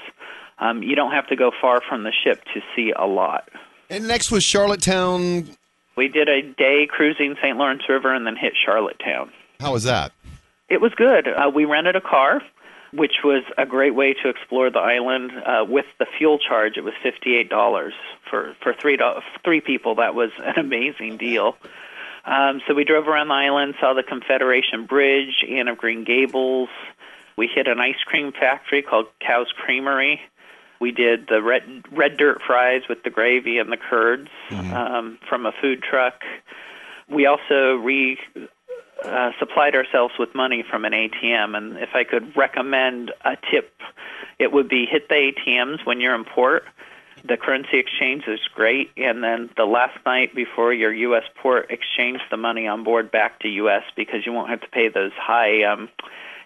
Um, 0.60 0.82
you 0.82 0.96
don't 0.96 1.12
have 1.12 1.28
to 1.28 1.36
go 1.36 1.52
far 1.62 1.82
from 1.88 2.04
the 2.04 2.12
ship 2.24 2.42
to 2.56 2.62
see 2.76 2.92
a 2.98 3.06
lot. 3.06 3.48
And 3.92 4.08
next 4.08 4.32
was 4.32 4.44
Charlottetown. 4.44 5.50
We 5.96 6.08
did 6.08 6.30
a 6.30 6.42
day 6.42 6.88
cruising 6.90 7.36
St. 7.42 7.58
Lawrence 7.58 7.84
River 7.88 8.12
and 8.14 8.26
then 8.26 8.36
hit 8.36 8.54
Charlottetown. 8.66 9.32
How 9.60 9.74
was 9.74 9.84
that? 9.84 10.14
It 10.70 10.82
was 10.82 10.94
good. 10.96 11.28
Uh, 11.28 11.50
we 11.54 11.66
rented 11.66 11.96
a 11.96 12.02
car, 12.02 12.42
which 12.94 13.24
was 13.24 13.44
a 13.58 13.66
great 13.66 13.96
way 13.96 14.14
to 14.14 14.30
explore 14.30 14.70
the 14.70 14.80
island. 14.80 15.32
Uh, 15.32 15.66
with 15.68 15.86
the 16.00 16.06
fuel 16.18 16.40
charge, 16.40 16.78
it 16.78 16.84
was 16.84 16.94
fifty-eight 17.04 17.50
dollars 17.50 17.94
for 18.30 18.56
for 18.62 18.74
three 18.74 18.98
do- 18.98 19.22
three 19.44 19.62
people. 19.62 19.96
That 19.96 20.16
was 20.16 20.32
an 20.40 20.58
amazing 20.58 21.18
deal. 21.18 21.58
Um, 22.26 22.62
so 22.68 22.74
we 22.74 22.84
drove 22.84 23.08
around 23.08 23.30
the 23.30 23.36
island, 23.36 23.76
saw 23.80 23.94
the 23.94 24.04
Confederation 24.04 24.86
Bridge, 24.86 25.46
Anne 25.50 25.70
of 25.70 25.78
Green 25.78 26.04
Gables. 26.04 26.70
We 27.38 27.48
hit 27.48 27.68
an 27.68 27.80
ice 27.80 28.04
cream 28.06 28.34
factory 28.34 28.82
called 28.82 29.06
Cow's 29.20 29.52
Creamery. 29.56 30.20
We 30.80 30.92
did 30.92 31.28
the 31.28 31.42
red 31.42 31.86
red 31.92 32.18
dirt 32.18 32.42
fries 32.46 32.82
with 32.90 33.04
the 33.04 33.10
gravy 33.10 33.58
and 33.60 33.72
the 33.72 33.78
curds 33.78 34.30
um, 34.76 35.20
from 35.28 35.46
a 35.46 35.52
food 35.52 35.82
truck. 35.82 36.24
We 37.10 37.26
also 37.26 37.76
re 37.76 38.20
uh, 39.04 39.32
supplied 39.40 39.76
ourselves 39.76 40.14
with 40.18 40.34
money 40.34 40.64
from 40.70 40.86
an 40.86 40.94
ATM, 40.94 41.56
and 41.56 41.78
if 41.78 41.90
I 41.94 42.04
could 42.04 42.36
recommend 42.36 43.12
a 43.24 43.38
tip, 43.52 43.72
it 44.40 44.52
would 44.52 44.70
be 44.70 44.86
hit 44.90 45.10
the 45.10 45.32
ATMs 45.32 45.86
when 45.86 46.02
you're 46.02 46.16
in 46.16 46.26
port. 46.26 46.64
The 47.28 47.38
currency 47.38 47.80
exchange 47.80 48.24
is 48.28 48.40
great, 48.54 48.92
and 48.96 49.24
then 49.24 49.50
the 49.58 49.66
last 49.66 49.98
night 50.06 50.36
before 50.36 50.74
your 50.74 50.94
U.S. 50.94 51.24
port, 51.42 51.70
exchange 51.72 52.22
the 52.30 52.38
money 52.38 52.68
on 52.68 52.84
board 52.84 53.12
back 53.12 53.40
to 53.42 53.48
U.S. 53.48 53.84
because 53.96 54.26
you 54.26 54.32
won't 54.32 54.50
have 54.50 54.62
to 54.62 54.70
pay 54.70 54.90
those 54.90 55.12
high 55.16 55.64
um, 55.64 55.90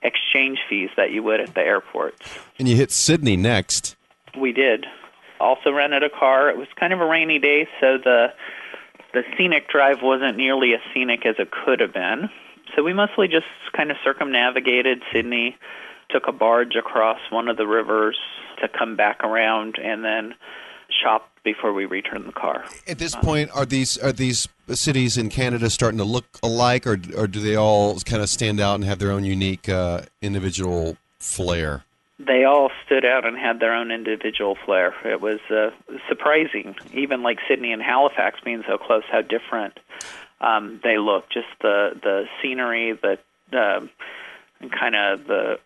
exchange 0.01 0.59
fees 0.69 0.89
that 0.97 1.11
you 1.11 1.23
would 1.23 1.39
at 1.41 1.53
the 1.53 1.61
airports. 1.61 2.17
And 2.57 2.67
you 2.67 2.75
hit 2.75 2.91
Sydney 2.91 3.37
next. 3.37 3.95
We 4.37 4.53
did. 4.53 4.85
Also 5.39 5.71
rented 5.71 6.03
a 6.03 6.09
car. 6.09 6.49
It 6.49 6.57
was 6.57 6.67
kind 6.79 6.93
of 6.93 7.01
a 7.01 7.05
rainy 7.05 7.39
day, 7.39 7.67
so 7.79 7.97
the 7.97 8.27
the 9.13 9.23
scenic 9.37 9.69
drive 9.69 10.01
wasn't 10.01 10.37
nearly 10.37 10.73
as 10.73 10.79
scenic 10.93 11.25
as 11.25 11.35
it 11.39 11.49
could 11.51 11.79
have 11.79 11.93
been. 11.93 12.29
So 12.75 12.83
we 12.83 12.93
mostly 12.93 13.27
just 13.27 13.45
kind 13.75 13.91
of 13.91 13.97
circumnavigated 14.03 15.01
Sydney, 15.11 15.57
took 16.09 16.27
a 16.27 16.31
barge 16.31 16.75
across 16.75 17.19
one 17.29 17.47
of 17.47 17.57
the 17.57 17.67
rivers 17.67 18.17
to 18.61 18.67
come 18.69 18.95
back 18.95 19.23
around, 19.23 19.77
and 19.81 20.03
then 20.03 20.35
shopped 21.03 21.31
before 21.43 21.73
we 21.73 21.85
returned 21.85 22.25
the 22.25 22.31
car. 22.31 22.63
At 22.87 22.99
this 22.99 23.15
point, 23.15 23.49
are 23.53 23.65
these 23.65 23.97
are 23.97 24.11
these 24.11 24.47
cities 24.69 25.17
in 25.17 25.29
Canada 25.29 25.69
starting 25.69 25.97
to 25.97 26.03
look 26.03 26.25
alike, 26.43 26.85
or 26.85 26.99
or 27.15 27.27
do 27.27 27.39
they 27.39 27.55
all 27.55 27.99
kind 28.01 28.21
of 28.21 28.29
stand 28.29 28.59
out 28.59 28.75
and 28.75 28.83
have 28.83 28.99
their 28.99 29.11
own 29.11 29.25
unique 29.25 29.67
uh, 29.67 30.03
individual 30.21 30.97
flair? 31.19 31.83
They 32.25 32.43
all 32.43 32.71
stood 32.85 33.05
out 33.05 33.25
and 33.25 33.37
had 33.37 33.59
their 33.59 33.73
own 33.73 33.91
individual 33.91 34.57
flair. 34.65 34.93
It 35.05 35.21
was 35.21 35.39
uh, 35.49 35.71
surprising, 36.07 36.75
even 36.93 37.23
like 37.23 37.39
Sydney 37.47 37.71
and 37.73 37.81
Halifax 37.81 38.39
being 38.43 38.63
so 38.67 38.77
close, 38.77 39.03
how 39.11 39.21
different 39.21 39.79
um, 40.39 40.79
they 40.83 40.97
look. 40.97 41.29
Just 41.29 41.47
the 41.61 41.99
the 42.01 42.25
scenery, 42.41 42.93
the 42.93 43.19
uh, 43.53 43.85
kind 44.69 44.95
of 44.95 45.27
the 45.27 45.59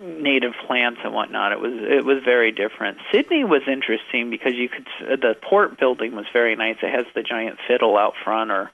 native 0.00 0.54
plants 0.66 1.00
and 1.04 1.12
whatnot. 1.12 1.52
It 1.52 1.60
was 1.60 1.72
it 1.74 2.04
was 2.04 2.22
very 2.24 2.52
different. 2.52 2.98
Sydney 3.12 3.44
was 3.44 3.62
interesting 3.66 4.30
because 4.30 4.54
you 4.54 4.68
could 4.68 4.86
the 5.20 5.36
port 5.40 5.78
building 5.78 6.14
was 6.14 6.26
very 6.32 6.56
nice. 6.56 6.76
It 6.82 6.90
has 6.90 7.06
the 7.14 7.22
giant 7.22 7.58
fiddle 7.68 7.96
out 7.96 8.14
front, 8.24 8.50
or 8.50 8.70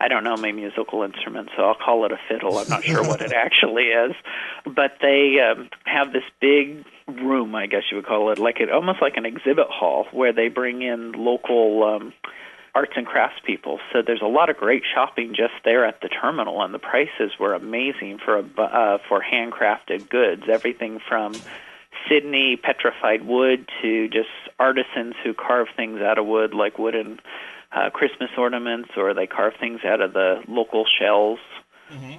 I 0.00 0.08
don't 0.08 0.24
know, 0.24 0.34
my 0.38 0.50
musical 0.50 1.02
instrument, 1.02 1.50
so 1.54 1.62
I'll 1.62 1.74
call 1.74 2.06
it 2.06 2.12
a 2.12 2.18
fiddle. 2.26 2.56
I'm 2.56 2.68
not 2.68 2.82
sure 2.82 3.02
what 3.02 3.20
it 3.20 3.32
actually 3.36 3.84
is, 3.84 4.12
but 4.64 4.96
they 5.02 5.38
um, 5.40 5.68
have 5.84 6.12
this 6.12 6.22
big 6.40 6.86
room, 7.06 7.54
I 7.54 7.66
guess 7.66 7.82
you 7.90 7.98
would 7.98 8.06
call 8.06 8.32
it, 8.32 8.38
like 8.38 8.60
it 8.60 8.70
almost 8.70 9.02
like 9.02 9.18
an 9.18 9.26
exhibit 9.26 9.66
hall 9.68 10.06
where 10.12 10.32
they 10.32 10.48
bring 10.48 10.80
in 10.80 11.12
local 11.12 11.84
um, 11.84 12.14
arts 12.74 12.92
and 12.96 13.06
crafts 13.06 13.40
people. 13.44 13.78
So 13.92 14.00
there's 14.00 14.22
a 14.22 14.26
lot 14.26 14.48
of 14.48 14.56
great 14.56 14.84
shopping 14.94 15.34
just 15.36 15.52
there 15.66 15.84
at 15.84 16.00
the 16.00 16.08
terminal, 16.08 16.62
and 16.62 16.72
the 16.72 16.78
prices 16.78 17.32
were 17.38 17.52
amazing 17.52 18.20
for 18.24 18.38
a, 18.38 18.60
uh, 18.62 18.98
for 19.06 19.20
handcrafted 19.22 20.08
goods. 20.08 20.44
Everything 20.50 21.00
from 21.06 21.34
Sydney 22.08 22.56
petrified 22.56 23.26
wood 23.26 23.68
to 23.82 24.08
just 24.08 24.28
artisans 24.58 25.14
who 25.22 25.34
carve 25.34 25.68
things 25.76 26.00
out 26.00 26.18
of 26.18 26.24
wood, 26.24 26.54
like 26.54 26.78
wooden 26.78 27.20
uh, 27.72 27.90
Christmas 27.90 28.30
ornaments, 28.36 28.90
or 28.96 29.14
they 29.14 29.26
carve 29.26 29.54
things 29.60 29.80
out 29.84 30.00
of 30.00 30.12
the 30.12 30.42
local 30.48 30.84
shells. 30.98 31.38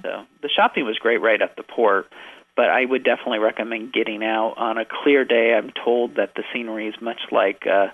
So 0.01 0.25
the 0.41 0.49
shopping 0.49 0.85
was 0.85 0.97
great 0.97 1.21
right 1.21 1.41
at 1.41 1.55
the 1.55 1.63
port, 1.63 2.07
but 2.55 2.69
I 2.69 2.83
would 2.85 3.03
definitely 3.03 3.39
recommend 3.39 3.93
getting 3.93 4.23
out 4.23 4.55
on 4.57 4.77
a 4.77 4.85
clear 4.85 5.23
day. 5.23 5.53
I'm 5.53 5.71
told 5.71 6.15
that 6.15 6.35
the 6.35 6.43
scenery 6.53 6.87
is 6.87 6.95
much 7.01 7.21
like 7.31 7.65
uh, 7.65 7.87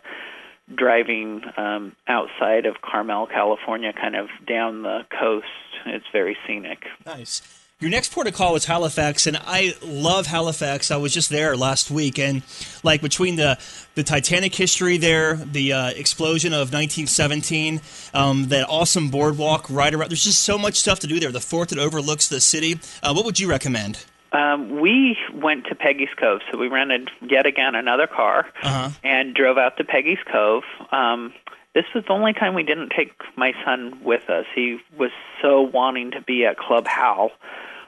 driving 0.73 1.43
um, 1.55 1.95
outside 2.07 2.65
of 2.65 2.81
Carmel, 2.81 3.27
California, 3.27 3.93
kind 3.93 4.15
of 4.15 4.27
down 4.47 4.81
the 4.83 5.01
coast. 5.19 5.45
It's 5.85 6.05
very 6.11 6.35
scenic. 6.47 6.79
Nice. 7.05 7.66
Your 7.79 7.91
next 7.91 8.11
port 8.11 8.25
of 8.25 8.33
call 8.33 8.55
is 8.55 8.65
Halifax, 8.65 9.27
and 9.27 9.37
I 9.39 9.75
love 9.83 10.25
Halifax. 10.25 10.89
I 10.89 10.97
was 10.97 11.13
just 11.13 11.29
there 11.29 11.55
last 11.55 11.91
week, 11.91 12.17
and 12.17 12.41
like 12.81 13.03
between 13.03 13.35
the 13.35 13.59
the 13.93 14.01
Titanic 14.01 14.55
history 14.55 14.97
there, 14.97 15.35
the 15.35 15.73
uh, 15.73 15.87
explosion 15.89 16.53
of 16.53 16.73
1917, 16.73 17.79
um, 18.15 18.47
that 18.47 18.67
awesome 18.67 19.09
boardwalk 19.09 19.69
right 19.69 19.93
around. 19.93 20.09
There's 20.09 20.23
just 20.23 20.41
so 20.41 20.57
much 20.57 20.73
stuff 20.73 20.97
to 21.01 21.07
do 21.07 21.19
there. 21.19 21.31
The 21.31 21.39
fort 21.39 21.69
that 21.69 21.77
overlooks 21.77 22.29
the 22.29 22.41
city. 22.41 22.79
Uh, 23.03 23.13
what 23.13 23.25
would 23.25 23.39
you 23.39 23.47
recommend? 23.47 24.03
Um, 24.31 24.79
we 24.81 25.15
went 25.31 25.65
to 25.67 25.75
Peggy's 25.75 26.09
Cove, 26.19 26.41
so 26.51 26.57
we 26.57 26.69
rented 26.69 27.11
yet 27.29 27.45
again 27.45 27.75
another 27.75 28.07
car 28.07 28.47
Uh-huh. 28.63 28.89
and 29.03 29.35
drove 29.35 29.59
out 29.59 29.77
to 29.77 29.83
Peggy's 29.83 30.17
Cove. 30.31 30.63
Um, 30.91 31.31
this 31.75 31.85
was 31.93 32.03
the 32.07 32.11
only 32.13 32.33
time 32.33 32.55
we 32.55 32.63
didn't 32.63 32.89
take 32.89 33.13
my 33.35 33.53
son 33.63 33.99
with 34.03 34.31
us. 34.31 34.45
He 34.55 34.79
was 34.97 35.11
so 35.43 35.61
wanting 35.61 36.09
to 36.11 36.21
be 36.21 36.43
at 36.43 36.57
Club 36.57 36.87
Hal 36.87 37.29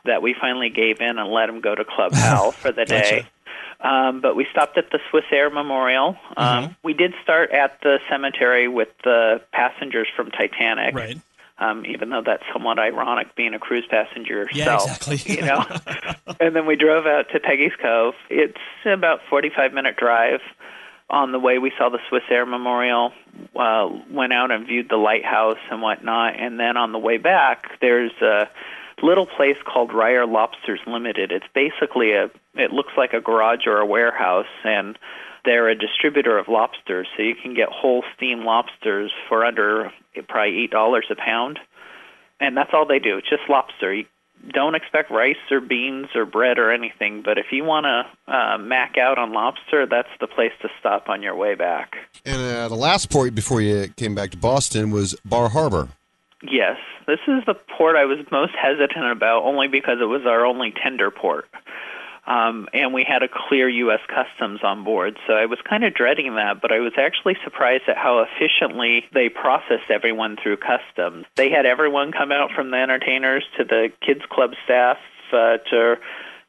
that 0.05 0.21
we 0.21 0.35
finally 0.39 0.69
gave 0.69 1.01
in 1.01 1.17
and 1.17 1.29
let 1.29 1.49
him 1.49 1.61
go 1.61 1.75
to 1.75 1.83
Club 1.85 2.13
Hal 2.13 2.51
for 2.61 2.71
the 2.71 2.85
day. 2.85 3.27
Um, 3.81 4.19
but 4.21 4.35
we 4.35 4.45
stopped 4.51 4.77
at 4.77 4.91
the 4.91 4.99
Swissair 5.11 5.53
Memorial. 5.53 6.17
Um, 6.35 6.75
We 6.83 6.93
did 6.93 7.13
start 7.23 7.51
at 7.51 7.79
the 7.81 7.99
cemetery 8.09 8.67
with 8.67 8.89
the 9.03 9.41
passengers 9.53 10.07
from 10.15 10.31
Titanic. 10.31 10.95
Right. 10.95 11.17
Um, 11.59 11.85
even 11.85 12.09
though 12.09 12.21
that's 12.25 12.43
somewhat 12.53 12.79
ironic, 12.79 13.35
being 13.35 13.53
a 13.53 13.59
cruise 13.59 13.85
passenger 13.89 14.47
yourself. 14.53 14.55
Yeah, 14.55 14.93
exactly. 14.95 15.35
You 15.35 15.41
know. 15.41 15.65
and 16.39 16.55
then 16.55 16.65
we 16.65 16.77
drove 16.77 17.05
out 17.05 17.25
to 17.33 17.39
Peggy's 17.39 17.73
Cove. 17.81 18.13
It's 18.29 18.57
about 18.85 19.19
45 19.29 19.73
minute 19.73 19.97
drive. 19.97 20.39
On 21.09 21.31
the 21.31 21.39
way, 21.39 21.57
we 21.57 21.71
saw 21.77 21.89
the 21.89 21.99
Swissair 22.09 22.47
Memorial. 22.47 23.11
Uh, 23.55 23.89
went 24.11 24.31
out 24.31 24.51
and 24.51 24.67
viewed 24.67 24.89
the 24.89 24.95
lighthouse 24.97 25.57
and 25.71 25.81
whatnot. 25.81 26.39
And 26.39 26.59
then 26.59 26.77
on 26.77 26.91
the 26.91 26.99
way 26.99 27.17
back, 27.17 27.79
there's 27.81 28.13
a 28.21 28.47
little 29.03 29.25
place 29.25 29.57
called 29.65 29.93
Ryer 29.93 30.25
Lobsters 30.25 30.79
Limited. 30.87 31.31
It's 31.31 31.45
basically 31.53 32.13
a. 32.13 32.25
It 32.55 32.71
looks 32.71 32.93
like 32.97 33.13
a 33.13 33.21
garage 33.21 33.67
or 33.67 33.77
a 33.77 33.85
warehouse, 33.85 34.51
and 34.63 34.97
they're 35.45 35.69
a 35.69 35.75
distributor 35.75 36.37
of 36.37 36.47
lobsters. 36.47 37.07
So 37.15 37.23
you 37.23 37.35
can 37.35 37.53
get 37.53 37.69
whole 37.69 38.03
steam 38.15 38.43
lobsters 38.43 39.11
for 39.27 39.45
under 39.45 39.91
probably 40.27 40.63
eight 40.63 40.71
dollars 40.71 41.05
a 41.09 41.15
pound 41.15 41.59
and 42.39 42.55
that's 42.55 42.71
all 42.73 42.85
they 42.85 42.99
do. 42.99 43.17
It's 43.17 43.29
just 43.29 43.43
lobster. 43.49 43.93
You 43.93 44.05
don't 44.53 44.75
expect 44.75 45.11
rice 45.11 45.35
or 45.51 45.59
beans 45.59 46.07
or 46.15 46.25
bread 46.25 46.57
or 46.59 46.71
anything, 46.71 47.21
but 47.23 47.37
if 47.37 47.47
you 47.51 47.63
want 47.63 47.85
to 47.85 48.33
uh, 48.33 48.57
mac 48.57 48.97
out 48.97 49.17
on 49.17 49.33
lobster, 49.33 49.85
that's 49.85 50.09
the 50.19 50.27
place 50.27 50.53
to 50.61 50.69
stop 50.79 51.09
on 51.09 51.21
your 51.21 51.35
way 51.35 51.55
back. 51.55 51.95
And 52.25 52.41
uh, 52.41 52.67
the 52.69 52.75
last 52.75 53.09
port 53.09 53.35
before 53.35 53.61
you 53.61 53.89
came 53.97 54.15
back 54.15 54.31
to 54.31 54.37
Boston 54.37 54.91
was 54.91 55.15
Bar 55.25 55.49
Harbor. 55.49 55.89
Yes, 56.41 56.77
this 57.05 57.19
is 57.27 57.43
the 57.45 57.53
port 57.53 57.95
I 57.95 58.05
was 58.05 58.19
most 58.31 58.53
hesitant 58.55 59.11
about, 59.11 59.43
only 59.43 59.67
because 59.67 59.97
it 60.01 60.05
was 60.05 60.21
our 60.25 60.45
only 60.45 60.71
tender 60.71 61.11
port. 61.11 61.45
Um, 62.25 62.69
and 62.73 62.93
we 62.93 63.03
had 63.03 63.23
a 63.23 63.27
clear 63.27 63.67
U.S. 63.67 64.01
customs 64.07 64.59
on 64.63 64.83
board, 64.83 65.17
so 65.25 65.33
I 65.33 65.47
was 65.47 65.57
kind 65.67 65.83
of 65.83 65.95
dreading 65.95 66.35
that. 66.35 66.61
But 66.61 66.71
I 66.71 66.79
was 66.79 66.93
actually 66.97 67.35
surprised 67.43 67.83
at 67.87 67.97
how 67.97 68.19
efficiently 68.19 69.05
they 69.13 69.29
processed 69.29 69.89
everyone 69.89 70.37
through 70.41 70.57
customs. 70.57 71.25
They 71.35 71.49
had 71.49 71.65
everyone 71.65 72.11
come 72.11 72.31
out 72.31 72.51
from 72.51 72.69
the 72.69 72.77
entertainers 72.77 73.43
to 73.57 73.63
the 73.63 73.91
kids 74.05 74.21
club 74.29 74.51
staff 74.63 74.97
uh, 75.33 75.57
to 75.71 75.95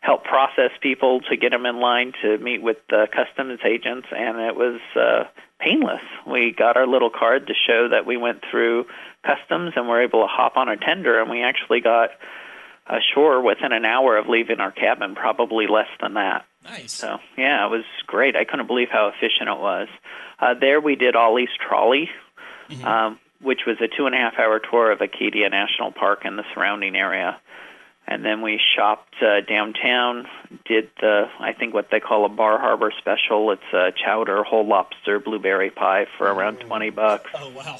help 0.00 0.24
process 0.24 0.70
people 0.80 1.20
to 1.22 1.36
get 1.36 1.50
them 1.50 1.66
in 1.66 1.80
line 1.80 2.12
to 2.22 2.38
meet 2.38 2.62
with 2.62 2.78
the 2.88 3.08
customs 3.10 3.60
agents, 3.64 4.08
and 4.10 4.38
it 4.38 4.56
was 4.56 4.80
uh, 4.96 5.24
painless. 5.58 6.02
We 6.26 6.52
got 6.52 6.76
our 6.76 6.86
little 6.86 7.10
card 7.10 7.46
to 7.46 7.54
show 7.54 7.88
that 7.88 8.06
we 8.06 8.16
went 8.16 8.42
through 8.50 8.86
customs 9.24 9.72
and 9.76 9.86
we 9.86 9.90
were 9.90 10.02
able 10.02 10.22
to 10.22 10.28
hop 10.28 10.56
on 10.56 10.68
a 10.68 10.76
tender, 10.76 11.20
and 11.20 11.30
we 11.30 11.42
actually 11.42 11.80
got 11.80 12.10
ashore 12.86 13.40
within 13.42 13.72
an 13.72 13.84
hour 13.84 14.16
of 14.16 14.26
leaving 14.28 14.60
our 14.60 14.72
cabin, 14.72 15.14
probably 15.14 15.66
less 15.66 15.88
than 16.00 16.14
that. 16.14 16.44
Nice. 16.64 16.92
So 16.92 17.18
yeah, 17.38 17.66
it 17.66 17.70
was 17.70 17.84
great. 18.06 18.36
I 18.36 18.44
couldn't 18.44 18.66
believe 18.66 18.88
how 18.90 19.08
efficient 19.08 19.48
it 19.48 19.58
was. 19.58 19.88
Uh, 20.38 20.54
there 20.54 20.80
we 20.80 20.96
did 20.96 21.14
Ollie's 21.14 21.48
Trolley, 21.66 22.10
um, 22.84 23.18
which 23.40 23.60
was 23.66 23.76
a 23.80 23.88
two 23.88 24.06
and 24.06 24.14
a 24.14 24.18
half 24.18 24.38
hour 24.38 24.58
tour 24.58 24.90
of 24.90 25.00
Acadia 25.00 25.48
National 25.48 25.92
Park 25.92 26.20
and 26.24 26.38
the 26.38 26.44
surrounding 26.54 26.96
area. 26.96 27.38
And 28.06 28.24
then 28.24 28.42
we 28.42 28.58
shopped 28.76 29.14
uh, 29.22 29.40
downtown, 29.48 30.26
did 30.64 30.90
the 31.00 31.26
I 31.38 31.52
think 31.52 31.74
what 31.74 31.88
they 31.92 32.00
call 32.00 32.24
a 32.24 32.28
Bar 32.28 32.58
Harbor 32.58 32.92
special. 32.98 33.52
It's 33.52 33.72
a 33.72 33.92
chowder, 33.92 34.42
whole 34.42 34.66
lobster, 34.66 35.20
blueberry 35.20 35.70
pie 35.70 36.06
for 36.18 36.26
around 36.26 36.56
twenty 36.56 36.90
bucks. 36.90 37.30
Oh 37.34 37.50
wow. 37.50 37.78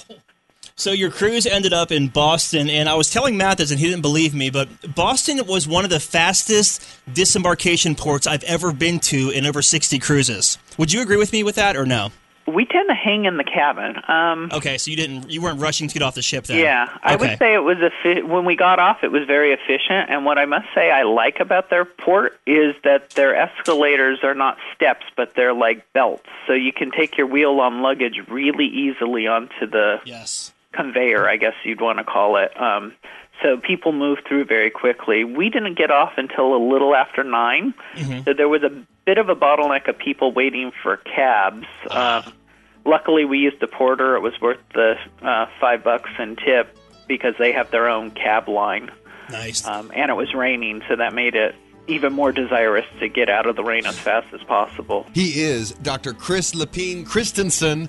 So 0.81 0.93
your 0.93 1.11
cruise 1.11 1.45
ended 1.47 1.75
up 1.75 1.93
in 1.93 2.09
Boston, 2.09 2.71
and 2.71 2.89
I 2.89 2.95
was 2.95 3.11
telling 3.11 3.37
Matt 3.37 3.59
this, 3.59 3.71
and 3.71 3.79
he 3.79 3.87
didn't 3.87 4.01
believe 4.01 4.35
me, 4.35 4.49
but 4.49 4.67
Boston 4.95 5.39
was 5.47 5.69
one 5.69 5.85
of 5.85 5.91
the 5.91 6.01
fastest 6.01 6.83
disembarkation 7.13 7.95
ports 7.95 8.27
I've 8.27 8.43
ever 8.45 8.73
been 8.73 8.99
to 9.01 9.29
in 9.29 9.45
over 9.45 9.61
60 9.61 9.99
cruises. 9.99 10.57
Would 10.79 10.91
you 10.91 11.03
agree 11.03 11.19
with 11.19 11.35
me 11.35 11.43
with 11.43 11.57
that, 11.57 11.77
or 11.77 11.85
no? 11.85 12.13
We 12.47 12.65
tend 12.65 12.89
to 12.89 12.95
hang 12.95 13.27
in 13.27 13.37
the 13.37 13.45
cabin. 13.45 14.01
Um, 14.09 14.49
Okay, 14.55 14.79
so 14.79 14.91
you 14.91 14.97
didn't, 14.97 15.31
you 15.31 15.43
weren't 15.43 15.61
rushing 15.61 15.87
to 15.87 15.93
get 15.93 16.03
off 16.03 16.15
the 16.15 16.23
ship 16.23 16.45
then. 16.47 16.57
Yeah, 16.57 16.89
I 17.03 17.15
Okay. 17.15 17.29
would 17.29 17.39
say 17.39 17.53
it 17.55 17.63
was 17.63 17.77
effi- 17.83 18.23
when 18.23 18.47
we 18.47 18.57
got 18.57 18.79
off. 18.79 19.05
It 19.05 19.13
was 19.13 19.25
very 19.27 19.53
efficient, 19.53 20.09
and 20.09 20.25
what 20.25 20.39
I 20.39 20.47
must 20.47 20.67
say 20.75 20.91
I 20.91 21.03
like 21.03 21.41
about 21.41 21.69
their 21.69 21.85
port 21.85 22.41
is 22.47 22.75
that 22.85 23.11
their 23.11 23.37
escalators 23.37 24.21
are 24.25 24.35
not 24.35 24.57
steps, 24.75 25.05
but 25.15 25.35
they're 25.35 25.53
like 25.53 25.93
belts, 25.93 26.25
so 26.47 26.55
you 26.55 26.73
can 26.73 26.91
take 26.91 27.19
your 27.19 27.27
wheel-on 27.27 27.83
luggage 27.83 28.19
really 28.29 28.67
easily 28.67 29.27
onto 29.27 29.67
the 29.71 30.01
yes. 30.07 30.55
Conveyor, 30.73 31.29
I 31.29 31.37
guess 31.37 31.55
you'd 31.65 31.81
want 31.81 31.99
to 31.99 32.05
call 32.05 32.37
it. 32.37 32.59
Um, 32.61 32.93
so 33.43 33.57
people 33.57 33.93
move 33.93 34.19
through 34.27 34.45
very 34.45 34.71
quickly. 34.71 35.25
We 35.25 35.49
didn't 35.49 35.77
get 35.79 35.91
off 35.91 36.13
until 36.17 36.55
a 36.55 36.61
little 36.63 36.95
after 36.95 37.25
9 37.25 37.75
so 38.25 38.35
there 38.35 38.49
was 38.49 38.63
a 38.63 38.71
bit 39.05 39.19
of 39.19 39.29
a 39.29 39.37
bottleneck 39.37 39.89
of 39.89 39.99
people 39.99 40.33
waiting 40.33 40.73
for 40.83 40.99
cabs. 40.99 41.67
Uh, 41.91 42.23
luckily, 42.85 43.25
we 43.25 43.39
used 43.39 43.61
the 43.61 43.67
porter. 43.67 44.17
It 44.17 44.21
was 44.21 44.39
worth 44.41 44.61
the 44.75 44.97
uh, 45.23 45.47
five 45.61 45.83
bucks 45.83 46.11
and 46.19 46.39
tip 46.39 46.77
because 47.09 47.35
they 47.39 47.53
have 47.53 47.71
their 47.71 47.89
own 47.89 48.11
cab 48.11 48.49
line. 48.49 48.91
Nice. 49.31 49.67
Um, 49.67 49.91
and 49.95 50.11
it 50.11 50.15
was 50.15 50.35
raining, 50.35 50.83
so 50.89 50.97
that 50.97 51.15
made 51.15 51.35
it 51.35 51.55
even 51.87 52.13
more 52.13 52.31
desirous 52.31 52.87
to 53.01 53.09
get 53.09 53.29
out 53.29 53.47
of 53.47 53.57
the 53.57 53.65
rain 53.65 53.85
as 53.87 53.99
fast 53.99 54.33
as 54.33 54.43
possible. 54.45 55.07
He 55.13 55.41
is 55.41 55.73
Dr. 55.73 56.13
Chris 56.13 56.53
Lapine 56.53 57.05
Christensen 57.05 57.89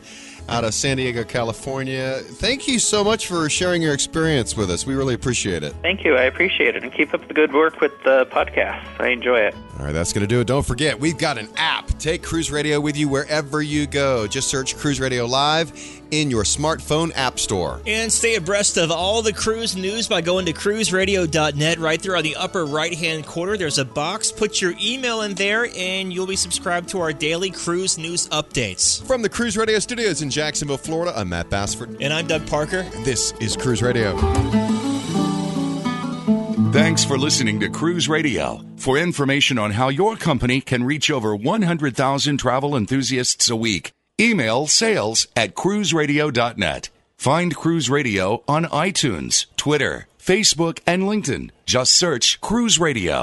out 0.49 0.63
of 0.63 0.73
San 0.73 0.97
Diego, 0.97 1.23
California. 1.23 2.19
Thank 2.23 2.67
you 2.67 2.79
so 2.79 3.03
much 3.03 3.27
for 3.27 3.49
sharing 3.49 3.81
your 3.81 3.93
experience 3.93 4.55
with 4.57 4.69
us. 4.69 4.85
We 4.85 4.95
really 4.95 5.13
appreciate 5.13 5.63
it. 5.63 5.73
Thank 5.81 6.03
you. 6.03 6.15
I 6.15 6.23
appreciate 6.23 6.75
it. 6.75 6.83
And 6.83 6.91
keep 6.91 7.13
up 7.13 7.27
the 7.27 7.33
good 7.33 7.53
work 7.53 7.81
with 7.81 7.91
the 8.03 8.25
podcast. 8.31 8.83
I 8.99 9.09
enjoy 9.09 9.39
it. 9.39 9.55
All 9.79 9.85
right, 9.85 9.93
that's 9.93 10.13
going 10.13 10.21
to 10.21 10.27
do 10.27 10.41
it. 10.41 10.47
Don't 10.47 10.65
forget, 10.65 10.99
we've 10.99 11.17
got 11.17 11.37
an 11.37 11.49
app. 11.55 11.87
Take 11.99 12.23
Cruise 12.23 12.51
Radio 12.51 12.79
with 12.79 12.97
you 12.97 13.07
wherever 13.09 13.61
you 13.61 13.87
go. 13.87 14.27
Just 14.27 14.49
search 14.49 14.77
Cruise 14.77 14.99
Radio 14.99 15.25
Live 15.25 16.00
in 16.11 16.29
your 16.29 16.43
smartphone 16.43 17.11
app 17.15 17.39
store. 17.39 17.81
And 17.87 18.11
stay 18.11 18.35
abreast 18.35 18.77
of 18.77 18.91
all 18.91 19.21
the 19.21 19.33
cruise 19.33 19.75
news 19.75 20.07
by 20.07 20.21
going 20.21 20.45
to 20.45 20.53
cruiseradio.net. 20.53 21.79
Right 21.79 22.01
there 22.01 22.15
on 22.15 22.23
the 22.23 22.35
upper 22.35 22.65
right 22.65 22.93
hand 22.93 23.25
corner, 23.25 23.57
there's 23.57 23.77
a 23.77 23.85
box. 23.85 24.31
Put 24.31 24.61
your 24.61 24.73
email 24.81 25.21
in 25.21 25.33
there, 25.35 25.67
and 25.75 26.13
you'll 26.13 26.27
be 26.27 26.35
subscribed 26.35 26.89
to 26.89 26.99
our 26.99 27.13
daily 27.13 27.49
cruise 27.49 27.97
news 27.97 28.27
updates. 28.29 29.03
From 29.05 29.21
the 29.21 29.29
Cruise 29.29 29.57
Radio 29.57 29.79
studios 29.79 30.21
in 30.21 30.29
Jacksonville, 30.29 30.77
Florida, 30.77 31.17
I'm 31.17 31.29
Matt 31.29 31.49
Bassford. 31.49 31.97
And 32.01 32.13
I'm 32.13 32.27
Doug 32.27 32.47
Parker. 32.47 32.83
This 33.03 33.33
is 33.39 33.55
Cruise 33.55 33.81
Radio. 33.81 34.17
Thanks 36.71 37.03
for 37.03 37.17
listening 37.17 37.59
to 37.59 37.69
Cruise 37.69 38.07
Radio. 38.07 38.61
For 38.77 38.97
information 38.97 39.59
on 39.59 39.71
how 39.71 39.89
your 39.89 40.15
company 40.15 40.61
can 40.61 40.85
reach 40.85 41.11
over 41.11 41.35
100,000 41.35 42.37
travel 42.37 42.77
enthusiasts 42.77 43.49
a 43.49 43.57
week, 43.57 43.91
email 44.21 44.67
sales 44.67 45.27
at 45.35 45.55
cruiseradio.net. 45.55 46.89
Find 47.17 47.55
Cruise 47.55 47.89
Radio 47.89 48.43
on 48.47 48.65
iTunes, 48.65 49.45
Twitter, 49.57 50.07
Facebook, 50.19 50.79
and 50.87 51.03
LinkedIn. 51.03 51.51
Just 51.65 51.93
search 51.93 52.39
Cruise 52.41 52.79
Radio. 52.79 53.21